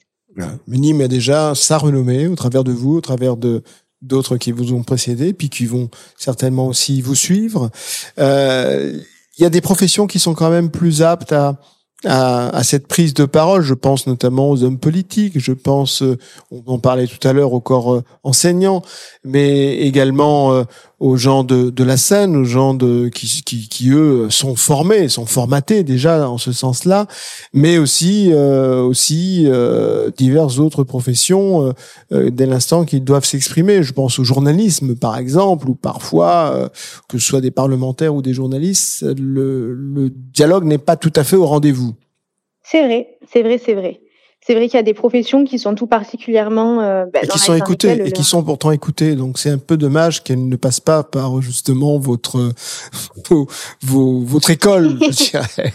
Mais 0.66 0.78
Nîmes 0.78 1.02
a 1.02 1.08
déjà 1.08 1.54
sa 1.54 1.78
renommée 1.78 2.26
au 2.26 2.34
travers 2.34 2.64
de 2.64 2.72
vous, 2.72 2.96
au 2.96 3.00
travers 3.00 3.36
de 3.36 3.62
d'autres 4.02 4.36
qui 4.36 4.52
vous 4.52 4.74
ont 4.74 4.82
précédé, 4.82 5.32
puis 5.32 5.48
qui 5.48 5.64
vont 5.64 5.88
certainement 6.18 6.68
aussi 6.68 7.00
vous 7.00 7.14
suivre. 7.14 7.70
Euh, 8.18 8.98
il 9.38 9.42
y 9.42 9.46
a 9.46 9.50
des 9.50 9.62
professions 9.62 10.06
qui 10.06 10.18
sont 10.18 10.34
quand 10.34 10.50
même 10.50 10.70
plus 10.70 11.02
aptes 11.02 11.32
à 11.32 11.58
à, 12.06 12.48
à, 12.48 12.62
cette 12.62 12.86
prise 12.86 13.14
de 13.14 13.24
parole. 13.24 13.62
Je 13.62 13.74
pense 13.74 14.06
notamment 14.06 14.50
aux 14.50 14.62
hommes 14.62 14.78
politiques. 14.78 15.38
Je 15.38 15.52
pense, 15.52 16.02
euh, 16.02 16.18
on 16.50 16.62
en 16.66 16.78
parlait 16.78 17.06
tout 17.06 17.26
à 17.26 17.32
l'heure, 17.32 17.52
au 17.52 17.60
corps 17.60 17.94
euh, 17.94 18.04
enseignant, 18.22 18.82
mais 19.24 19.76
également 19.78 20.52
euh, 20.52 20.64
aux 21.00 21.16
gens 21.16 21.44
de, 21.44 21.70
de 21.70 21.84
la 21.84 21.96
scène, 21.96 22.36
aux 22.36 22.44
gens 22.44 22.74
de, 22.74 23.08
qui, 23.08 23.42
qui, 23.44 23.68
qui, 23.68 23.90
eux 23.90 24.28
sont 24.30 24.54
formés, 24.54 25.08
sont 25.08 25.26
formatés 25.26 25.82
déjà 25.82 26.28
en 26.28 26.38
ce 26.38 26.52
sens-là, 26.52 27.06
mais 27.52 27.78
aussi 27.78 28.32
aussi 28.32 29.48
diverses 30.16 30.58
autres 30.58 30.84
professions 30.84 31.74
dès 32.10 32.46
l'instant 32.46 32.84
qu'ils 32.84 33.04
doivent 33.04 33.24
s'exprimer. 33.24 33.82
Je 33.82 33.92
pense 33.92 34.18
au 34.18 34.24
journalisme 34.24 34.94
par 34.94 35.18
exemple, 35.18 35.68
ou 35.68 35.74
parfois 35.74 36.70
que 37.08 37.18
ce 37.18 37.26
soit 37.26 37.40
des 37.40 37.50
parlementaires 37.50 38.14
ou 38.14 38.22
des 38.22 38.34
journalistes, 38.34 39.04
le, 39.18 39.74
le 39.74 40.10
dialogue 40.10 40.64
n'est 40.64 40.78
pas 40.78 40.96
tout 40.96 41.12
à 41.16 41.24
fait 41.24 41.36
au 41.36 41.46
rendez-vous. 41.46 41.94
C'est 42.62 42.84
vrai, 42.84 43.18
c'est 43.30 43.42
vrai, 43.42 43.60
c'est 43.62 43.74
vrai. 43.74 44.00
C'est 44.46 44.54
vrai 44.54 44.68
qu'il 44.68 44.76
y 44.76 44.80
a 44.80 44.82
des 44.82 44.92
professions 44.92 45.44
qui 45.44 45.58
sont 45.58 45.74
tout 45.74 45.86
particulièrement 45.86 46.82
euh, 46.82 47.06
bah, 47.06 47.20
et 47.22 47.26
qui 47.26 47.38
sont 47.38 47.54
écoutées 47.54 48.06
et 48.06 48.12
qui 48.12 48.24
sont 48.24 48.42
pourtant 48.44 48.72
écoutées. 48.72 49.14
Donc 49.14 49.38
c'est 49.38 49.48
un 49.48 49.56
peu 49.56 49.78
dommage 49.78 50.22
qu'elles 50.22 50.46
ne 50.46 50.56
passent 50.56 50.80
pas 50.80 51.02
par 51.02 51.40
justement 51.40 51.98
votre 51.98 52.52
vos, 53.82 54.20
votre 54.20 54.50
école. 54.50 54.98
je 55.00 55.08
dirais. 55.30 55.72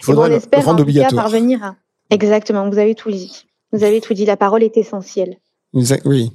Faudrait 0.00 0.30
bon, 0.30 0.34
on 0.34 0.38
espère 0.38 0.66
en 0.66 1.14
parvenir 1.14 1.62
à... 1.62 1.76
Exactement. 2.08 2.70
Vous 2.70 2.78
avez 2.78 2.94
tout 2.94 3.10
dit. 3.10 3.44
Vous 3.72 3.84
avez 3.84 4.00
tout 4.00 4.14
dit. 4.14 4.24
La 4.24 4.38
parole 4.38 4.62
est 4.62 4.78
essentielle. 4.78 5.36
Oui. 5.74 6.30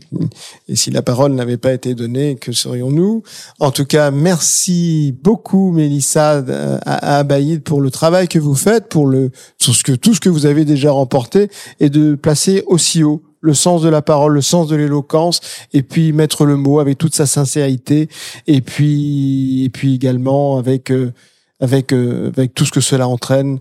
Et 0.68 0.76
si 0.76 0.90
la 0.90 1.04
parole 1.04 1.34
n'avait 1.34 1.58
pas 1.58 1.72
été 1.72 1.94
donnée, 1.94 2.38
que 2.38 2.52
serions-nous? 2.52 3.22
En 3.60 3.70
tout 3.70 3.86
cas, 3.86 4.10
merci 4.10 5.16
beaucoup, 5.24 5.72
Mélissa 5.72 6.44
à, 6.86 7.18
Abaïd 7.20 7.62
pour 7.62 7.80
le 7.80 7.92
travail 7.92 8.28
que 8.28 8.40
vous 8.40 8.56
faites, 8.56 8.90
pour 8.90 9.06
le 9.06 9.30
tout 9.60 9.74
ce 9.74 9.84
que 9.84 9.92
tout 9.92 10.16
ce 10.16 10.20
que 10.20 10.30
vous 10.30 10.48
avez 10.48 10.66
déjà 10.66 10.90
remporté, 10.92 11.50
et 11.80 11.90
de 11.92 12.16
placer 12.16 12.64
aussi 12.66 13.04
haut 13.04 13.22
le 13.42 13.54
sens 13.54 13.84
de 13.84 13.90
la 13.90 14.02
parole, 14.02 14.34
le 14.34 14.42
sens 14.42 14.68
de 14.68 14.76
l'éloquence, 14.76 15.42
et 15.72 15.84
puis 15.84 16.14
mettre 16.14 16.46
le 16.46 16.58
mot 16.58 16.80
avec 16.80 16.98
toute 16.98 17.14
sa 17.14 17.28
sincérité, 17.28 18.10
et 18.48 18.62
puis 18.62 19.64
et 19.66 19.70
puis 19.70 19.94
également 19.94 20.58
avec 20.58 20.92
euh, 20.92 21.14
avec 21.60 21.94
euh, 21.94 22.32
avec 22.36 22.56
tout 22.56 22.66
ce 22.66 22.72
que 22.72 22.82
cela 22.82 23.08
entraîne. 23.08 23.60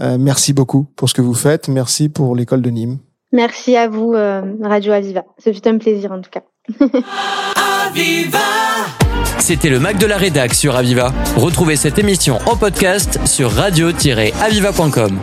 Euh, 0.00 0.18
merci 0.18 0.52
beaucoup 0.52 0.86
pour 0.96 1.08
ce 1.08 1.14
que 1.14 1.22
vous 1.22 1.34
faites. 1.34 1.68
Merci 1.68 2.10
pour 2.10 2.36
l'école 2.36 2.60
de 2.60 2.70
Nîmes. 2.70 2.98
Merci 3.34 3.76
à 3.76 3.88
vous, 3.88 4.14
euh, 4.14 4.42
Radio 4.62 4.92
Aviva. 4.92 5.24
Ce 5.44 5.52
fut 5.52 5.66
un 5.66 5.76
plaisir 5.78 6.12
en 6.12 6.20
tout 6.20 6.30
cas. 6.30 6.42
Aviva 7.88 8.38
C'était 9.40 9.70
le 9.70 9.80
Mac 9.80 9.98
de 9.98 10.06
la 10.06 10.16
Rédac 10.16 10.54
sur 10.54 10.76
Aviva. 10.76 11.12
Retrouvez 11.36 11.74
cette 11.74 11.98
émission 11.98 12.38
en 12.46 12.56
podcast 12.56 13.18
sur 13.26 13.50
radio-aviva.com. 13.50 15.18